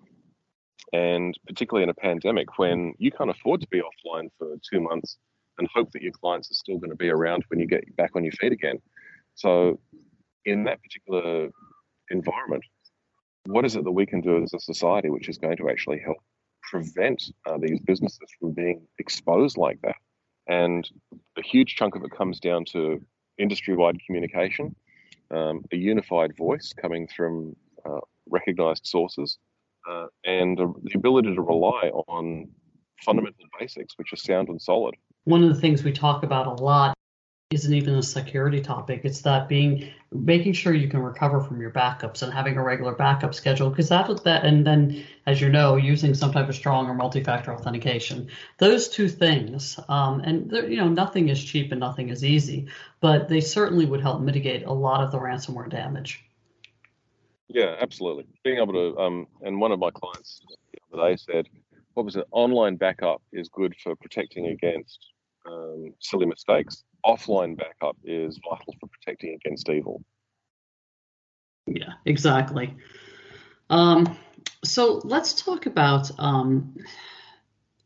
And 0.92 1.38
particularly 1.46 1.84
in 1.84 1.90
a 1.90 1.94
pandemic, 1.94 2.58
when 2.58 2.94
you 2.98 3.10
can't 3.12 3.30
afford 3.30 3.60
to 3.60 3.68
be 3.68 3.80
offline 3.80 4.28
for 4.38 4.56
two 4.70 4.80
months 4.80 5.18
and 5.58 5.68
hope 5.74 5.90
that 5.92 6.02
your 6.02 6.12
clients 6.12 6.50
are 6.50 6.54
still 6.54 6.78
going 6.78 6.90
to 6.90 6.96
be 6.96 7.08
around 7.08 7.44
when 7.48 7.60
you 7.60 7.66
get 7.66 7.96
back 7.96 8.10
on 8.14 8.24
your 8.24 8.32
feet 8.32 8.52
again. 8.52 8.78
So, 9.34 9.78
in 10.44 10.64
that 10.64 10.80
particular 10.82 11.50
environment, 12.10 12.64
what 13.46 13.64
is 13.64 13.76
it 13.76 13.84
that 13.84 13.92
we 13.92 14.06
can 14.06 14.20
do 14.20 14.42
as 14.42 14.54
a 14.54 14.60
society 14.60 15.10
which 15.10 15.28
is 15.28 15.38
going 15.38 15.56
to 15.56 15.68
actually 15.68 16.00
help 16.00 16.18
prevent 16.62 17.22
uh, 17.46 17.58
these 17.58 17.80
businesses 17.80 18.28
from 18.38 18.52
being 18.52 18.86
exposed 18.98 19.56
like 19.56 19.80
that? 19.82 19.96
And 20.46 20.88
a 21.36 21.42
huge 21.42 21.76
chunk 21.76 21.94
of 21.94 22.04
it 22.04 22.10
comes 22.10 22.40
down 22.40 22.64
to 22.72 23.04
industry 23.38 23.76
wide 23.76 23.98
communication, 24.06 24.74
um, 25.30 25.64
a 25.72 25.76
unified 25.76 26.36
voice 26.36 26.72
coming 26.72 27.06
from 27.14 27.54
uh, 27.84 28.00
recognized 28.28 28.86
sources, 28.86 29.38
uh, 29.88 30.06
and 30.24 30.58
the 30.58 30.92
ability 30.94 31.34
to 31.34 31.42
rely 31.42 31.90
on 32.08 32.48
fundamental 33.04 33.44
basics 33.58 33.94
which 33.96 34.12
are 34.12 34.16
sound 34.16 34.48
and 34.48 34.60
solid 34.60 34.94
one 35.28 35.44
of 35.44 35.50
the 35.54 35.60
things 35.60 35.84
we 35.84 35.92
talk 35.92 36.22
about 36.22 36.46
a 36.46 36.62
lot 36.62 36.94
isn't 37.50 37.74
even 37.74 37.94
a 37.96 38.02
security 38.02 38.62
topic. 38.62 39.02
It's 39.04 39.20
that 39.22 39.46
being 39.46 39.90
making 40.10 40.54
sure 40.54 40.72
you 40.72 40.88
can 40.88 41.00
recover 41.00 41.42
from 41.42 41.60
your 41.60 41.70
backups 41.70 42.22
and 42.22 42.32
having 42.32 42.56
a 42.56 42.62
regular 42.62 42.94
backup 42.94 43.34
schedule 43.34 43.68
because 43.68 43.90
that 43.90 44.08
that 44.24 44.44
and 44.44 44.66
then 44.66 45.04
as 45.26 45.40
you 45.40 45.50
know 45.50 45.76
using 45.76 46.14
some 46.14 46.32
type 46.32 46.48
of 46.48 46.54
strong 46.54 46.86
or 46.86 46.94
multi-factor 46.94 47.52
authentication. 47.52 48.28
Those 48.56 48.88
two 48.88 49.08
things, 49.08 49.78
um, 49.88 50.20
and 50.20 50.50
you 50.50 50.78
know 50.78 50.88
nothing 50.88 51.28
is 51.28 51.44
cheap 51.44 51.72
and 51.72 51.80
nothing 51.80 52.08
is 52.08 52.24
easy, 52.24 52.68
but 53.00 53.28
they 53.28 53.42
certainly 53.42 53.84
would 53.84 54.00
help 54.00 54.22
mitigate 54.22 54.64
a 54.64 54.72
lot 54.72 55.04
of 55.04 55.12
the 55.12 55.18
ransomware 55.18 55.68
damage. 55.68 56.24
Yeah, 57.48 57.76
absolutely. 57.80 58.26
Being 58.44 58.58
able 58.58 58.74
to, 58.74 58.98
um, 58.98 59.26
and 59.42 59.60
one 59.60 59.72
of 59.72 59.78
my 59.78 59.90
clients 59.90 60.40
the 60.72 60.98
other 60.98 61.10
day 61.10 61.16
said, 61.16 61.48
what 61.92 62.04
was 62.04 62.16
it? 62.16 62.26
Online 62.30 62.76
backup 62.76 63.22
is 63.32 63.48
good 63.48 63.74
for 63.82 63.96
protecting 63.96 64.46
against 64.46 65.12
um, 65.50 65.94
silly 66.00 66.26
mistakes. 66.26 66.84
Offline 67.04 67.56
backup 67.56 67.96
is 68.04 68.38
vital 68.48 68.74
for 68.80 68.88
protecting 68.88 69.34
against 69.34 69.68
evil. 69.68 70.02
Yeah, 71.66 71.92
exactly. 72.04 72.76
Um, 73.70 74.16
so 74.64 75.00
let's 75.04 75.34
talk 75.34 75.66
about 75.66 76.10
um, 76.18 76.76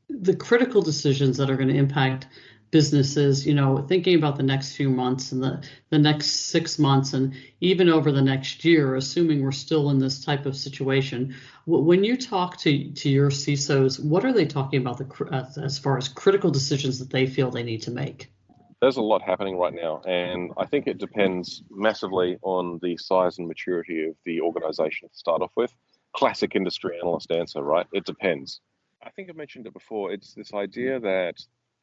the 0.09 0.37
critical 0.37 0.83
decisions 0.83 1.37
that 1.37 1.51
are 1.51 1.57
going 1.57 1.69
to 1.69 1.75
impact 1.75 2.27
businesses, 2.73 3.47
you 3.47 3.55
know, 3.55 3.85
thinking 3.87 4.17
about 4.17 4.37
the 4.37 4.43
next 4.43 4.75
few 4.75 4.89
months 4.89 5.31
and 5.31 5.43
the, 5.43 5.63
the 5.91 5.99
next 5.99 6.47
six 6.47 6.79
months 6.79 7.13
and 7.13 7.35
even 7.61 7.89
over 7.89 8.11
the 8.11 8.23
next 8.23 8.65
year, 8.65 8.97
assuming 8.97 9.43
we're 9.43 9.53
still 9.53 9.91
in 9.91 9.99
this 9.99 10.25
type 10.25 10.47
of 10.47 10.57
situation, 10.57 11.35
when 11.67 12.03
you 12.03 12.17
talk 12.17 12.57
to, 12.57 12.91
to 12.93 13.09
your 13.11 13.31
CISOs, 13.31 14.03
what 14.03 14.25
are 14.25 14.33
they 14.33 14.47
talking 14.47 14.81
about 14.81 14.99
the, 14.99 15.61
as 15.63 15.79
far 15.79 15.99
as 15.99 16.09
critical 16.09 16.51
decisions 16.51 16.99
that 16.99 17.11
they 17.11 17.27
feel 17.27 17.51
they 17.51 17.63
need 17.63 17.83
to 17.83 17.91
make? 17.91 18.33
There's 18.81 18.97
a 18.97 19.03
lot 19.03 19.23
happening 19.23 19.59
right 19.59 19.75
now, 19.75 20.01
and 20.09 20.51
I 20.57 20.67
think 20.67 20.89
it 20.89 20.99
depends 20.99 21.63
massively 21.71 22.39
on 22.43 22.81
the 22.83 22.97
size 22.97 23.39
and 23.39 23.47
maturity 23.47 24.07
of 24.07 24.17
the 24.25 24.41
organization 24.41 25.09
to 25.09 25.15
start 25.15 25.41
off 25.41 25.53
with. 25.57 25.73
Classic 26.17 26.57
industry 26.57 26.99
analyst 27.01 27.31
answer, 27.31 27.63
right? 27.63 27.87
It 27.93 28.05
depends. 28.07 28.61
I 29.05 29.11
think 29.11 29.31
I 29.31 29.35
mentioned 29.35 29.67
it 29.67 29.73
before. 29.73 30.13
It's 30.13 30.35
this 30.35 30.53
idea 30.53 30.99
that 30.99 31.35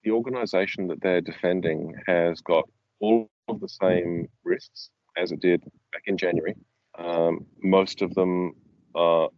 the 0.04 0.12
organization 0.12 0.88
that 0.88 1.02
they're 1.02 1.22
defending 1.22 1.94
has 2.08 2.42
got 2.42 2.68
all 3.00 3.30
of 3.48 3.60
the 3.60 3.70
same 3.70 4.28
risks 4.44 4.90
as 5.18 5.32
it 5.32 5.40
did 5.40 5.62
back 5.92 6.04
in 6.06 6.18
January. 6.18 6.56
Um, 6.98 7.46
most 7.62 8.02
of 8.02 8.14
them 8.14 8.54
are 8.96 9.30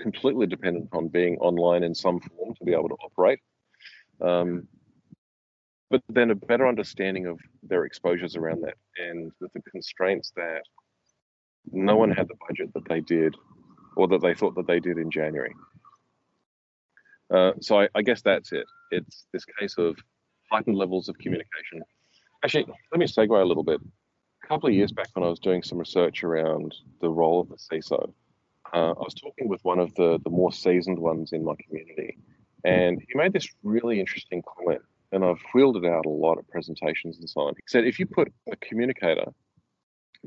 completely 0.00 0.46
dependent 0.46 0.88
on 0.92 1.08
being 1.08 1.36
online 1.38 1.82
in 1.82 1.94
some 1.94 2.20
form 2.20 2.54
to 2.54 2.64
be 2.64 2.72
able 2.72 2.88
to 2.88 2.96
operate. 3.04 3.40
Um, 4.20 4.68
but 5.90 6.02
then 6.08 6.30
a 6.30 6.34
better 6.34 6.66
understanding 6.66 7.26
of 7.26 7.40
their 7.62 7.84
exposures 7.84 8.36
around 8.36 8.62
that 8.62 8.74
and 8.98 9.32
the 9.40 9.48
constraints 9.70 10.32
that 10.36 10.62
no 11.72 11.96
one 11.96 12.10
had 12.10 12.28
the 12.28 12.34
budget 12.48 12.72
that 12.74 12.88
they 12.88 13.00
did 13.00 13.34
or 13.96 14.06
that 14.08 14.20
they 14.20 14.34
thought 14.34 14.54
that 14.54 14.66
they 14.66 14.80
did 14.80 14.98
in 14.98 15.10
January. 15.10 15.54
Uh, 17.32 17.52
so 17.60 17.80
I, 17.80 17.88
I, 17.94 18.02
guess 18.02 18.22
that's 18.22 18.52
it. 18.52 18.66
It's 18.90 19.26
this 19.32 19.44
case 19.44 19.76
of 19.76 19.98
heightened 20.50 20.76
levels 20.76 21.08
of 21.08 21.18
communication. 21.18 21.82
Actually, 22.42 22.66
let 22.90 22.98
me 22.98 23.06
segue 23.06 23.28
a 23.30 23.44
little 23.44 23.64
bit. 23.64 23.80
A 24.44 24.46
couple 24.46 24.68
of 24.68 24.74
years 24.74 24.92
back, 24.92 25.08
when 25.12 25.24
I 25.24 25.28
was 25.28 25.38
doing 25.38 25.62
some 25.62 25.78
research 25.78 26.24
around 26.24 26.74
the 27.00 27.10
role 27.10 27.40
of 27.40 27.48
the 27.48 27.56
CISO, 27.56 28.12
uh, 28.72 28.90
I 28.90 29.00
was 29.00 29.14
talking 29.14 29.48
with 29.48 29.62
one 29.62 29.78
of 29.78 29.94
the, 29.94 30.18
the 30.24 30.30
more 30.30 30.52
seasoned 30.52 30.98
ones 30.98 31.32
in 31.32 31.44
my 31.44 31.54
community, 31.66 32.16
and 32.64 32.98
he 33.00 33.18
made 33.18 33.32
this 33.32 33.48
really 33.62 34.00
interesting 34.00 34.42
comment. 34.42 34.80
And 35.10 35.24
I've 35.24 35.40
wheeled 35.54 35.76
it 35.78 35.86
out 35.86 36.06
a 36.06 36.10
lot 36.10 36.38
at 36.38 36.48
presentations 36.48 37.18
and 37.18 37.28
so 37.28 37.42
on. 37.42 37.54
He 37.54 37.62
said, 37.66 37.84
if 37.84 37.98
you 37.98 38.06
put 38.06 38.30
a 38.50 38.56
communicator, 38.56 39.32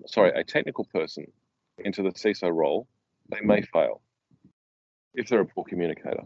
sorry, 0.07 0.31
a 0.31 0.43
technical 0.43 0.85
person 0.85 1.25
into 1.77 2.01
the 2.01 2.09
CISO 2.09 2.51
role, 2.51 2.87
they 3.29 3.41
may 3.41 3.61
fail 3.61 4.01
if 5.13 5.27
they're 5.27 5.41
a 5.41 5.45
poor 5.45 5.65
communicator, 5.65 6.23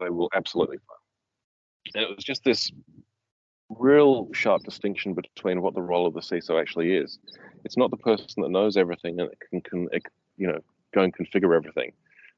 they 0.00 0.10
will 0.10 0.28
absolutely 0.34 0.78
fail. 0.78 1.94
And 1.94 2.04
it 2.04 2.14
was 2.14 2.24
just 2.24 2.44
this 2.44 2.70
real 3.70 4.28
sharp 4.32 4.62
distinction 4.62 5.14
between 5.14 5.60
what 5.60 5.74
the 5.74 5.82
role 5.82 6.06
of 6.06 6.14
the 6.14 6.20
CISO 6.20 6.60
actually 6.60 6.96
is. 6.96 7.18
It's 7.64 7.76
not 7.76 7.90
the 7.90 7.96
person 7.96 8.42
that 8.42 8.50
knows 8.50 8.76
everything 8.76 9.20
and 9.20 9.30
can, 9.50 9.60
can 9.60 9.88
you 10.36 10.46
know 10.46 10.58
go 10.94 11.02
and 11.02 11.14
configure 11.14 11.54
everything, 11.56 11.92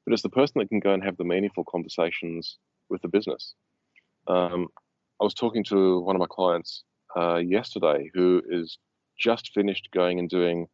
but 0.05 0.13
it's 0.13 0.23
the 0.23 0.29
person 0.29 0.59
that 0.59 0.69
can 0.69 0.81
go 0.81 0.93
and 0.93 1.05
have 1.05 1.17
the 1.17 1.25
meaningful 1.25 1.65
conversations 1.65 2.59
with 2.89 3.03
the 3.03 3.09
business. 3.09 3.55
Um, 4.27 4.69
I 5.21 5.25
was 5.25 5.35
talking 5.35 5.65
to 5.65 6.01
one 6.01 6.17
of 6.17 6.21
my 6.21 6.27
clients 6.29 6.83
uh, 7.17 7.37
yesterday 7.37 8.11
who 8.15 8.43
is 8.49 8.79
just 9.19 9.53
finished 9.53 9.89
going 9.93 10.19
and 10.19 10.29
doing 10.29 10.67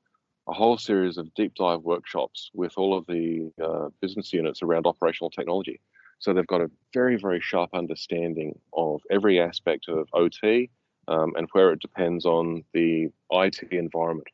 a 0.48 0.52
whole 0.52 0.78
series 0.78 1.18
of 1.18 1.32
deep 1.34 1.54
dive 1.54 1.82
workshops 1.82 2.50
with 2.54 2.72
all 2.76 2.96
of 2.96 3.04
the 3.06 3.50
uh, 3.62 3.88
business 4.00 4.32
units 4.32 4.62
around 4.62 4.86
operational 4.86 5.30
technology. 5.30 5.80
So 6.18 6.32
they've 6.32 6.46
got 6.46 6.60
a 6.60 6.70
very, 6.92 7.16
very 7.16 7.40
sharp 7.40 7.70
understanding 7.74 8.58
of 8.72 9.00
every 9.10 9.40
aspect 9.40 9.88
of 9.88 10.08
OT 10.12 10.70
um, 11.08 11.32
and 11.36 11.46
where 11.52 11.72
it 11.72 11.80
depends 11.80 12.24
on 12.24 12.64
the 12.72 13.08
IT 13.30 13.62
environment. 13.70 14.28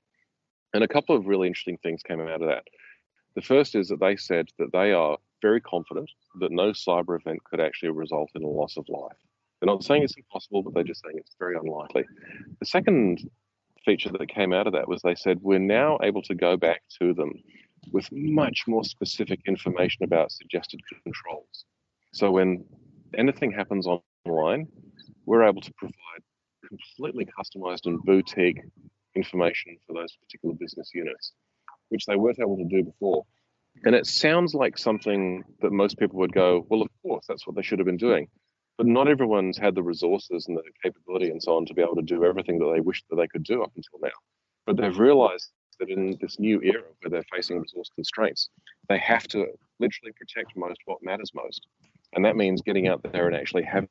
And 0.75 0.85
a 0.85 0.89
couple 0.89 1.17
of 1.17 1.27
really 1.27 1.49
interesting 1.49 1.79
things 1.83 2.03
came 2.03 2.21
out 2.21 2.41
of 2.41 2.49
that. 2.49 2.65
The 3.35 3.43
first 3.43 3.75
is 3.75 3.89
that 3.89 4.01
they 4.01 4.17
said 4.17 4.49
that 4.59 4.73
they 4.73 4.93
are 4.93 5.19
very 5.41 5.61
confident 5.61 6.11
that 6.41 6.53
no 6.53 6.71
cyber 6.71 7.19
event 7.19 7.43
could 7.45 7.61
actually 7.61 7.91
result 7.91 8.31
in 8.35 8.43
a 8.43 8.49
loss 8.49 8.77
of 8.77 8.89
life. 8.89 9.17
They're 9.61 9.73
not 9.73 9.85
saying 9.85 10.03
it's 10.03 10.17
impossible, 10.17 10.63
but 10.63 10.75
they're 10.75 10.85
just 10.85 11.03
saying 11.05 11.17
it's 11.19 11.37
very 11.39 11.57
unlikely. 11.57 12.05
The 12.61 12.67
second 12.67 13.29
feature 13.85 14.11
that 14.11 14.29
came 14.29 14.53
out 14.53 14.67
of 14.67 14.73
that 14.73 14.89
was 14.89 15.03
they 15.03 15.15
said 15.15 15.39
we're 15.43 15.59
now 15.59 15.99
able 16.03 16.23
to 16.23 16.35
go 16.35 16.57
back 16.57 16.83
to 17.01 17.13
them 17.15 17.33
with 17.91 18.09
much 18.13 18.65
more 18.67 18.85
specific 18.85 19.41
information 19.47 20.05
about 20.05 20.31
suggested 20.31 20.81
controls. 21.03 21.65
So 22.13 22.31
when 22.31 22.65
anything 23.17 23.53
happens 23.53 23.87
online, 23.87 24.69
we're 25.25 25.45
able 25.45 25.63
to 25.63 25.73
provide 25.79 26.23
completely 26.69 27.27
customized 27.27 27.87
and 27.87 28.03
boutique 28.03 28.61
information 29.15 29.77
for 29.87 29.95
those 29.95 30.17
particular 30.17 30.55
business 30.55 30.91
units, 30.95 31.33
which 31.89 32.05
they 32.07 32.17
weren't 32.17 32.39
able 32.41 32.57
to 32.59 32.65
do 32.65 32.83
before. 32.85 33.25
And 33.85 33.95
it 33.95 34.07
sounds 34.07 34.55
like 34.55 34.77
something 34.77 35.43
that 35.61 35.73
most 35.73 35.99
people 35.99 36.19
would 36.19 36.33
go, 36.33 36.67
well, 36.69 36.83
of 36.83 36.89
course, 37.03 37.25
that's 37.27 37.47
what 37.47 37.57
they 37.57 37.63
should 37.63 37.79
have 37.79 37.87
been 37.87 37.97
doing. 37.97 38.29
But 38.77 38.87
not 38.87 39.09
everyone's 39.09 39.59
had 39.59 39.75
the 39.75 39.83
resources 39.83 40.47
and 40.49 40.57
the 40.57 40.63
capability 40.83 41.31
and 41.31 41.43
so 41.43 41.57
on 41.57 41.67
to 41.67 41.75
be 41.75 41.83
able 41.83 41.97
to 41.97 42.03
do 42.03 42.25
everything 42.25 42.59
that 42.59 42.71
they 42.75 42.81
wished 42.81 43.05
that 43.09 43.17
they 43.17 43.29
could 43.29 43.45
do 43.45 43.63
up 43.63 43.73
until 43.75 44.01
now. 44.03 44.17
But 44.67 44.77
they've 44.77 44.99
realized 44.99 45.51
that 45.81 45.89
in 45.89 46.17
this 46.21 46.39
new 46.39 46.61
era 46.63 46.85
where 47.01 47.11
they're 47.11 47.25
facing 47.35 47.59
resource 47.59 47.91
constraints, 47.95 48.51
they 48.89 48.99
have 48.99 49.25
to 49.29 49.47
literally 49.81 50.13
protect 50.17 50.57
most 50.57 50.79
what 50.85 51.03
matters 51.03 51.33
most. 51.35 51.67
And 52.15 52.25
that 52.25 52.37
means 52.37 52.63
getting 52.63 52.89
out 52.89 53.03
there 53.13 53.27
and 53.27 53.37
actually 53.37 53.63
having 53.63 53.89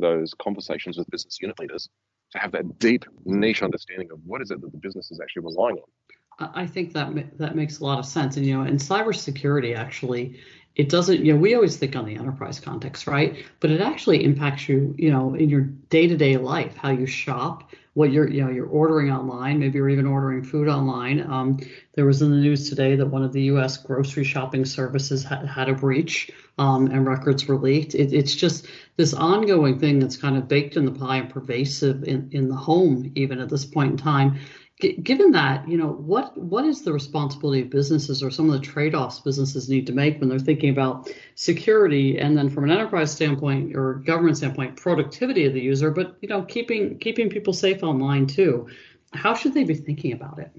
those 0.00 0.34
conversations 0.34 0.98
with 0.98 1.08
business 1.10 1.38
unit 1.40 1.58
leaders 1.58 1.88
to 2.32 2.38
have 2.38 2.52
that 2.52 2.78
deep 2.78 3.04
niche 3.24 3.62
understanding 3.62 4.10
of 4.10 4.18
what 4.24 4.42
is 4.42 4.50
it 4.50 4.60
that 4.60 4.72
the 4.72 4.78
business 4.78 5.10
is 5.10 5.20
actually 5.20 5.44
relying 5.44 5.76
on. 5.76 6.50
I 6.54 6.66
think 6.66 6.92
that 6.92 7.38
that 7.38 7.56
makes 7.56 7.78
a 7.78 7.84
lot 7.84 7.98
of 7.98 8.04
sense. 8.04 8.36
And 8.36 8.44
you 8.44 8.54
know, 8.54 8.64
in 8.64 8.76
cybersecurity, 8.76 9.74
actually, 9.74 10.38
it 10.74 10.90
doesn't. 10.90 11.24
You 11.24 11.32
know, 11.32 11.40
we 11.40 11.54
always 11.54 11.78
think 11.78 11.96
on 11.96 12.04
the 12.04 12.14
enterprise 12.14 12.60
context, 12.60 13.06
right? 13.06 13.46
But 13.60 13.70
it 13.70 13.80
actually 13.80 14.22
impacts 14.22 14.68
you. 14.68 14.94
You 14.98 15.10
know, 15.10 15.34
in 15.34 15.48
your 15.48 15.62
day-to-day 15.62 16.36
life, 16.36 16.76
how 16.76 16.90
you 16.90 17.06
shop, 17.06 17.72
what 17.96 18.12
you're 18.12 18.28
you 18.28 18.44
know 18.44 18.50
you're 18.50 18.68
ordering 18.68 19.10
online 19.10 19.58
maybe 19.58 19.78
you're 19.78 19.88
even 19.88 20.06
ordering 20.06 20.42
food 20.42 20.68
online. 20.68 21.18
Um, 21.30 21.58
there 21.94 22.04
was 22.04 22.20
in 22.20 22.30
the 22.30 22.36
news 22.36 22.68
today 22.68 22.94
that 22.94 23.06
one 23.06 23.22
of 23.22 23.32
the 23.32 23.44
us 23.44 23.78
grocery 23.78 24.22
shopping 24.22 24.66
services 24.66 25.24
had, 25.24 25.46
had 25.46 25.70
a 25.70 25.74
breach 25.74 26.30
um, 26.58 26.88
and 26.88 27.06
records 27.06 27.46
were 27.46 27.56
leaked. 27.56 27.94
It, 27.94 28.12
it's 28.12 28.34
just 28.34 28.66
this 28.96 29.14
ongoing 29.14 29.78
thing 29.78 29.98
that's 29.98 30.18
kind 30.18 30.36
of 30.36 30.46
baked 30.46 30.76
in 30.76 30.84
the 30.84 30.92
pie 30.92 31.16
and 31.16 31.30
pervasive 31.30 32.04
in, 32.04 32.28
in 32.32 32.50
the 32.50 32.54
home 32.54 33.12
even 33.14 33.40
at 33.40 33.48
this 33.48 33.64
point 33.64 33.92
in 33.92 33.96
time 33.96 34.40
given 34.78 35.30
that, 35.30 35.66
you 35.66 35.78
know, 35.78 35.88
what 35.88 36.36
what 36.36 36.64
is 36.64 36.82
the 36.82 36.92
responsibility 36.92 37.62
of 37.62 37.70
businesses 37.70 38.22
or 38.22 38.30
some 38.30 38.46
of 38.46 38.52
the 38.52 38.60
trade-offs 38.60 39.20
businesses 39.20 39.70
need 39.70 39.86
to 39.86 39.92
make 39.92 40.20
when 40.20 40.28
they're 40.28 40.38
thinking 40.38 40.70
about 40.70 41.10
security 41.34 42.18
and 42.18 42.36
then 42.36 42.50
from 42.50 42.64
an 42.64 42.70
enterprise 42.70 43.10
standpoint 43.10 43.74
or 43.74 43.94
government 43.94 44.36
standpoint, 44.36 44.76
productivity 44.76 45.46
of 45.46 45.54
the 45.54 45.60
user, 45.60 45.90
but 45.90 46.16
you 46.20 46.28
know, 46.28 46.42
keeping 46.42 46.98
keeping 46.98 47.30
people 47.30 47.54
safe 47.54 47.82
online 47.82 48.26
too. 48.26 48.68
How 49.14 49.34
should 49.34 49.54
they 49.54 49.64
be 49.64 49.74
thinking 49.74 50.12
about 50.12 50.38
it? 50.38 50.50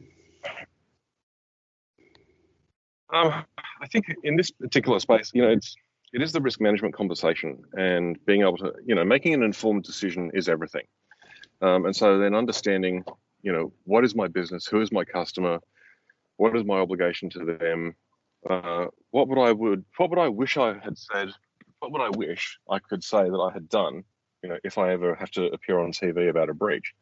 Um, 3.14 3.46
I 3.82 3.88
think 3.88 4.06
in 4.24 4.36
this 4.36 4.50
particular 4.50 5.00
space, 5.00 5.32
you 5.34 5.44
know, 5.44 5.50
it's 5.50 5.76
it 6.14 6.24
is 6.24 6.32
the 6.32 6.42
risk 6.42 6.60
management 6.60 6.96
conversation 6.96 7.62
and 7.74 8.18
being 8.26 8.42
able 8.42 8.58
to, 8.58 8.74
you 8.84 8.96
know, 8.96 9.06
making 9.06 9.36
an 9.36 9.44
informed 9.44 9.84
decision 9.84 10.32
is 10.34 10.50
everything. 10.50 10.86
Um, 11.62 11.86
and 11.86 11.96
so 11.96 12.18
then 12.18 12.34
understanding 12.34 13.04
you 13.48 13.54
know, 13.54 13.72
what 13.86 14.04
is 14.04 14.14
my 14.14 14.28
business? 14.28 14.68
Who 14.68 14.82
is 14.82 14.92
my 14.92 15.06
customer? 15.06 15.60
What 16.36 16.58
is 16.58 16.66
my 16.66 16.80
obligation 16.80 17.30
to 17.30 17.46
them? 17.46 17.96
Uh, 18.48 18.88
what 19.12 19.30
would 19.30 19.40
I 19.40 19.54
would 19.54 19.86
what 19.96 20.10
would 20.10 20.20
I 20.20 20.28
wish 20.28 20.58
I 20.58 20.78
had 20.78 20.98
said? 20.98 21.30
What 21.80 21.94
would 21.94 22.02
I 22.02 22.10
wish 22.10 22.60
I 22.70 22.80
could 22.80 23.06
say 23.06 23.24
that 23.24 23.38
I 23.38 23.54
had 23.54 23.70
done? 23.70 24.04
You 24.44 24.50
know, 24.50 24.58
if 24.66 24.78
I 24.78 24.92
ever 24.92 25.16
have 25.16 25.32
to 25.32 25.46
appear 25.46 25.80
on 25.80 25.94
TV 25.94 26.30
about 26.30 26.50
a 26.50 26.54
breach. 26.54 26.94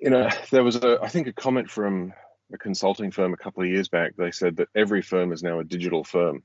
You 0.00 0.08
know, 0.08 0.30
there 0.50 0.64
was 0.64 0.76
a 0.76 0.98
I 1.02 1.08
think 1.08 1.26
a 1.26 1.34
comment 1.34 1.70
from 1.70 2.14
a 2.54 2.56
consulting 2.56 3.10
firm 3.10 3.34
a 3.34 3.36
couple 3.44 3.64
of 3.64 3.68
years 3.68 3.88
back. 3.88 4.16
They 4.16 4.30
said 4.30 4.56
that 4.56 4.68
every 4.74 5.02
firm 5.02 5.30
is 5.30 5.42
now 5.42 5.60
a 5.60 5.64
digital 5.64 6.04
firm, 6.04 6.42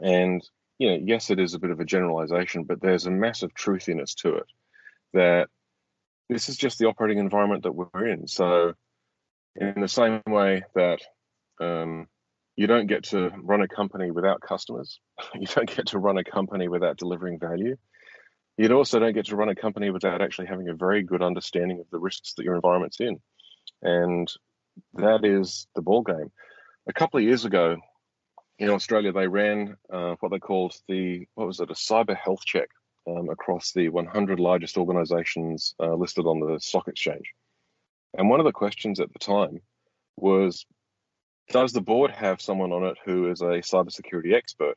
and 0.00 0.42
you 0.78 0.88
know, 0.88 0.98
yes, 1.04 1.28
it 1.28 1.38
is 1.38 1.52
a 1.52 1.58
bit 1.58 1.72
of 1.72 1.80
a 1.80 1.84
generalization, 1.84 2.64
but 2.64 2.80
there's 2.80 3.04
a 3.04 3.10
massive 3.10 3.52
truthiness 3.52 4.14
to 4.22 4.36
it. 4.36 4.46
That 5.12 5.50
this 6.30 6.48
is 6.48 6.56
just 6.56 6.78
the 6.78 6.86
operating 6.86 7.18
environment 7.18 7.64
that 7.64 7.72
we're 7.72 8.06
in. 8.06 8.26
So, 8.28 8.74
in 9.56 9.80
the 9.80 9.88
same 9.88 10.22
way 10.26 10.62
that 10.76 11.00
um, 11.60 12.06
you 12.56 12.68
don't 12.68 12.86
get 12.86 13.04
to 13.04 13.30
run 13.42 13.62
a 13.62 13.68
company 13.68 14.10
without 14.12 14.40
customers, 14.40 15.00
you 15.34 15.46
don't 15.46 15.74
get 15.74 15.88
to 15.88 15.98
run 15.98 16.18
a 16.18 16.24
company 16.24 16.68
without 16.68 16.96
delivering 16.96 17.38
value. 17.38 17.76
You 18.56 18.70
also 18.72 18.98
don't 18.98 19.14
get 19.14 19.26
to 19.26 19.36
run 19.36 19.48
a 19.48 19.54
company 19.54 19.90
without 19.90 20.22
actually 20.22 20.48
having 20.48 20.68
a 20.68 20.74
very 20.74 21.02
good 21.02 21.22
understanding 21.22 21.80
of 21.80 21.86
the 21.90 21.98
risks 21.98 22.34
that 22.34 22.44
your 22.44 22.54
environment's 22.54 23.00
in, 23.00 23.18
and 23.82 24.30
that 24.94 25.24
is 25.24 25.66
the 25.74 25.82
ball 25.82 26.02
game. 26.02 26.30
A 26.86 26.92
couple 26.92 27.18
of 27.18 27.24
years 27.24 27.44
ago, 27.44 27.76
in 28.58 28.68
Australia, 28.68 29.12
they 29.12 29.26
ran 29.26 29.76
uh, 29.92 30.14
what 30.20 30.30
they 30.30 30.38
called 30.38 30.74
the 30.88 31.26
what 31.34 31.46
was 31.46 31.60
it 31.60 31.70
a 31.70 31.74
cyber 31.74 32.16
health 32.16 32.44
check 32.44 32.68
um, 33.06 33.28
across 33.28 33.72
the 33.72 33.88
100 33.88 34.40
largest 34.40 34.76
organizations 34.76 35.74
uh, 35.80 35.94
listed 35.94 36.26
on 36.26 36.40
the 36.40 36.58
stock 36.60 36.88
exchange. 36.88 37.32
And 38.16 38.28
one 38.28 38.40
of 38.40 38.46
the 38.46 38.52
questions 38.52 39.00
at 39.00 39.12
the 39.12 39.18
time 39.18 39.60
was 40.16 40.66
Does 41.50 41.72
the 41.72 41.80
board 41.80 42.10
have 42.10 42.40
someone 42.40 42.72
on 42.72 42.84
it 42.84 42.98
who 43.04 43.30
is 43.30 43.40
a 43.40 43.62
cybersecurity 43.62 44.34
expert? 44.34 44.76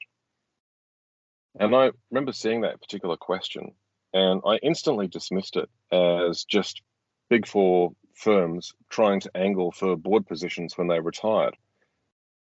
And 1.59 1.75
I 1.75 1.91
remember 2.09 2.31
seeing 2.31 2.61
that 2.61 2.81
particular 2.81 3.17
question 3.17 3.73
and 4.13 4.41
I 4.45 4.57
instantly 4.57 5.07
dismissed 5.07 5.57
it 5.57 5.69
as 5.91 6.43
just 6.43 6.81
big 7.29 7.47
four 7.47 7.93
firms 8.15 8.73
trying 8.89 9.19
to 9.21 9.31
angle 9.35 9.71
for 9.71 9.95
board 9.97 10.27
positions 10.27 10.77
when 10.77 10.87
they 10.87 10.99
retired. 10.99 11.55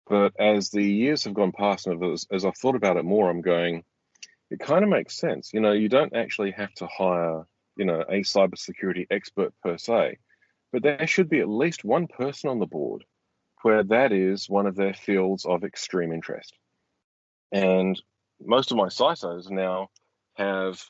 But 0.07 0.39
as 0.39 0.69
the 0.69 0.83
years 0.83 1.25
have 1.25 1.33
gone 1.33 1.53
past 1.53 1.87
and 1.87 2.05
as, 2.05 2.27
as 2.31 2.45
I've 2.45 2.57
thought 2.57 2.77
about 2.77 2.99
it 2.99 3.05
more, 3.05 3.31
I'm 3.31 3.41
going, 3.41 3.85
it 4.55 4.61
kind 4.61 4.85
of 4.85 4.91
makes 4.91 5.19
sense. 5.19 5.53
You 5.53 5.61
know, 5.61 5.73
you 5.73 5.89
don't 5.89 6.15
actually 6.15 6.53
have 6.53 6.73
to 6.75 6.87
hire, 6.87 7.45
you 7.77 7.85
know, 7.85 8.03
a 8.09 8.21
cybersecurity 8.21 9.09
expert 9.11 9.53
per 9.65 9.77
se, 9.77 10.19
but 10.73 10.85
there 10.85 11.09
should 11.09 11.29
be 11.29 11.41
at 11.41 11.49
least 11.49 11.85
one 11.85 12.07
person 12.07 12.51
on 12.51 12.61
the 12.61 12.67
board 12.67 13.05
where 13.63 13.83
that 13.83 14.13
is 14.13 14.49
one 14.49 14.67
of 14.67 14.77
their 14.77 14.95
fields 14.95 15.45
of 15.45 15.65
extreme 15.65 16.13
interest. 16.13 16.57
And 17.51 18.01
most 18.41 18.71
of 18.71 18.77
my 18.77 18.87
CISOs 18.87 19.51
now 19.51 19.89
have 20.35 20.81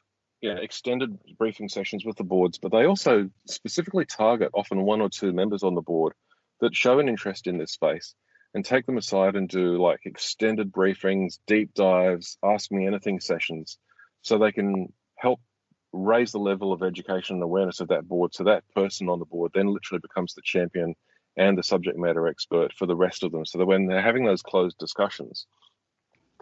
you 0.42 0.52
know, 0.52 0.60
extended 0.60 1.18
briefing 1.38 1.70
sessions 1.70 2.04
with 2.04 2.18
the 2.18 2.24
boards, 2.24 2.58
but 2.58 2.70
they 2.70 2.84
also 2.84 3.30
specifically 3.46 4.04
target 4.04 4.50
often 4.52 4.82
one 4.82 5.00
or 5.00 5.08
two 5.08 5.32
members 5.32 5.62
on 5.62 5.74
the 5.74 5.80
board 5.80 6.12
that 6.60 6.76
show 6.76 6.98
an 6.98 7.08
interest 7.08 7.46
in 7.46 7.56
this 7.56 7.72
space 7.72 8.14
and 8.54 8.64
take 8.64 8.86
them 8.86 8.96
aside 8.96 9.34
and 9.34 9.48
do 9.48 9.82
like 9.82 10.00
extended 10.04 10.72
briefings, 10.72 11.38
deep 11.46 11.74
dives, 11.74 12.38
ask 12.42 12.70
me 12.70 12.86
anything 12.86 13.20
sessions 13.20 13.78
so 14.22 14.38
they 14.38 14.52
can 14.52 14.92
help 15.16 15.40
raise 15.92 16.32
the 16.32 16.38
level 16.38 16.72
of 16.72 16.82
education 16.82 17.36
and 17.36 17.42
awareness 17.42 17.80
of 17.80 17.88
that 17.88 18.06
board 18.06 18.34
so 18.34 18.44
that 18.44 18.64
person 18.74 19.08
on 19.08 19.18
the 19.18 19.24
board 19.24 19.52
then 19.54 19.68
literally 19.68 20.00
becomes 20.00 20.34
the 20.34 20.42
champion 20.44 20.94
and 21.36 21.56
the 21.56 21.62
subject 21.62 21.96
matter 21.98 22.26
expert 22.26 22.72
for 22.72 22.86
the 22.86 22.96
rest 22.96 23.22
of 23.22 23.32
them 23.32 23.44
so 23.44 23.58
that 23.58 23.66
when 23.66 23.86
they're 23.86 24.02
having 24.02 24.24
those 24.24 24.42
closed 24.42 24.76
discussions 24.78 25.46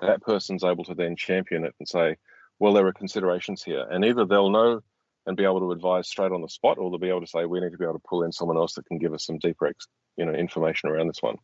that 0.00 0.22
person's 0.22 0.64
able 0.64 0.84
to 0.84 0.94
then 0.94 1.16
champion 1.16 1.64
it 1.64 1.74
and 1.78 1.86
say 1.86 2.16
well 2.58 2.72
there 2.72 2.86
are 2.86 2.92
considerations 2.94 3.62
here 3.62 3.86
and 3.90 4.04
either 4.04 4.24
they'll 4.24 4.50
know 4.50 4.80
and 5.26 5.36
be 5.36 5.44
able 5.44 5.60
to 5.60 5.70
advise 5.70 6.08
straight 6.08 6.32
on 6.32 6.40
the 6.40 6.48
spot 6.48 6.78
or 6.78 6.90
they'll 6.90 6.98
be 6.98 7.10
able 7.10 7.20
to 7.20 7.26
say 7.26 7.44
we 7.44 7.60
need 7.60 7.72
to 7.72 7.78
be 7.78 7.84
able 7.84 7.94
to 7.94 8.08
pull 8.08 8.22
in 8.22 8.32
someone 8.32 8.56
else 8.56 8.74
that 8.74 8.86
can 8.86 8.98
give 8.98 9.12
us 9.12 9.26
some 9.26 9.38
deeper 9.38 9.70
you 10.16 10.24
know 10.24 10.32
information 10.32 10.88
around 10.88 11.08
this 11.08 11.22
one 11.22 11.36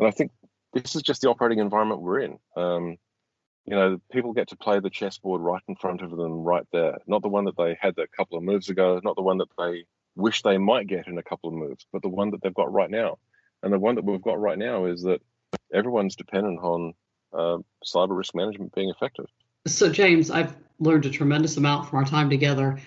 and 0.00 0.08
I 0.08 0.10
think 0.10 0.32
this 0.72 0.96
is 0.96 1.02
just 1.02 1.20
the 1.20 1.28
operating 1.28 1.58
environment 1.58 2.00
we're 2.00 2.20
in. 2.20 2.38
Um, 2.56 2.96
you 3.66 3.76
know, 3.76 4.00
people 4.10 4.32
get 4.32 4.48
to 4.48 4.56
play 4.56 4.80
the 4.80 4.90
chessboard 4.90 5.42
right 5.42 5.62
in 5.68 5.76
front 5.76 6.02
of 6.02 6.10
them, 6.10 6.42
right 6.42 6.66
there. 6.72 6.98
Not 7.06 7.22
the 7.22 7.28
one 7.28 7.44
that 7.44 7.56
they 7.56 7.76
had 7.80 7.98
a 7.98 8.06
couple 8.16 8.38
of 8.38 8.44
moves 8.44 8.68
ago, 8.68 9.00
not 9.04 9.16
the 9.16 9.22
one 9.22 9.38
that 9.38 9.48
they 9.58 9.84
wish 10.16 10.42
they 10.42 10.58
might 10.58 10.86
get 10.86 11.06
in 11.06 11.18
a 11.18 11.22
couple 11.22 11.48
of 11.48 11.54
moves, 11.54 11.86
but 11.92 12.02
the 12.02 12.08
one 12.08 12.30
that 12.30 12.42
they've 12.42 12.54
got 12.54 12.72
right 12.72 12.90
now. 12.90 13.18
And 13.62 13.72
the 13.72 13.78
one 13.78 13.94
that 13.96 14.04
we've 14.04 14.22
got 14.22 14.40
right 14.40 14.58
now 14.58 14.86
is 14.86 15.02
that 15.02 15.20
everyone's 15.72 16.16
dependent 16.16 16.58
on 16.60 16.94
uh, 17.32 17.58
cyber 17.84 18.16
risk 18.16 18.34
management 18.34 18.74
being 18.74 18.90
effective. 18.90 19.26
So, 19.66 19.90
James, 19.90 20.30
I've 20.30 20.56
learned 20.78 21.04
a 21.04 21.10
tremendous 21.10 21.56
amount 21.56 21.88
from 21.88 21.98
our 21.98 22.04
time 22.04 22.30
together. 22.30 22.78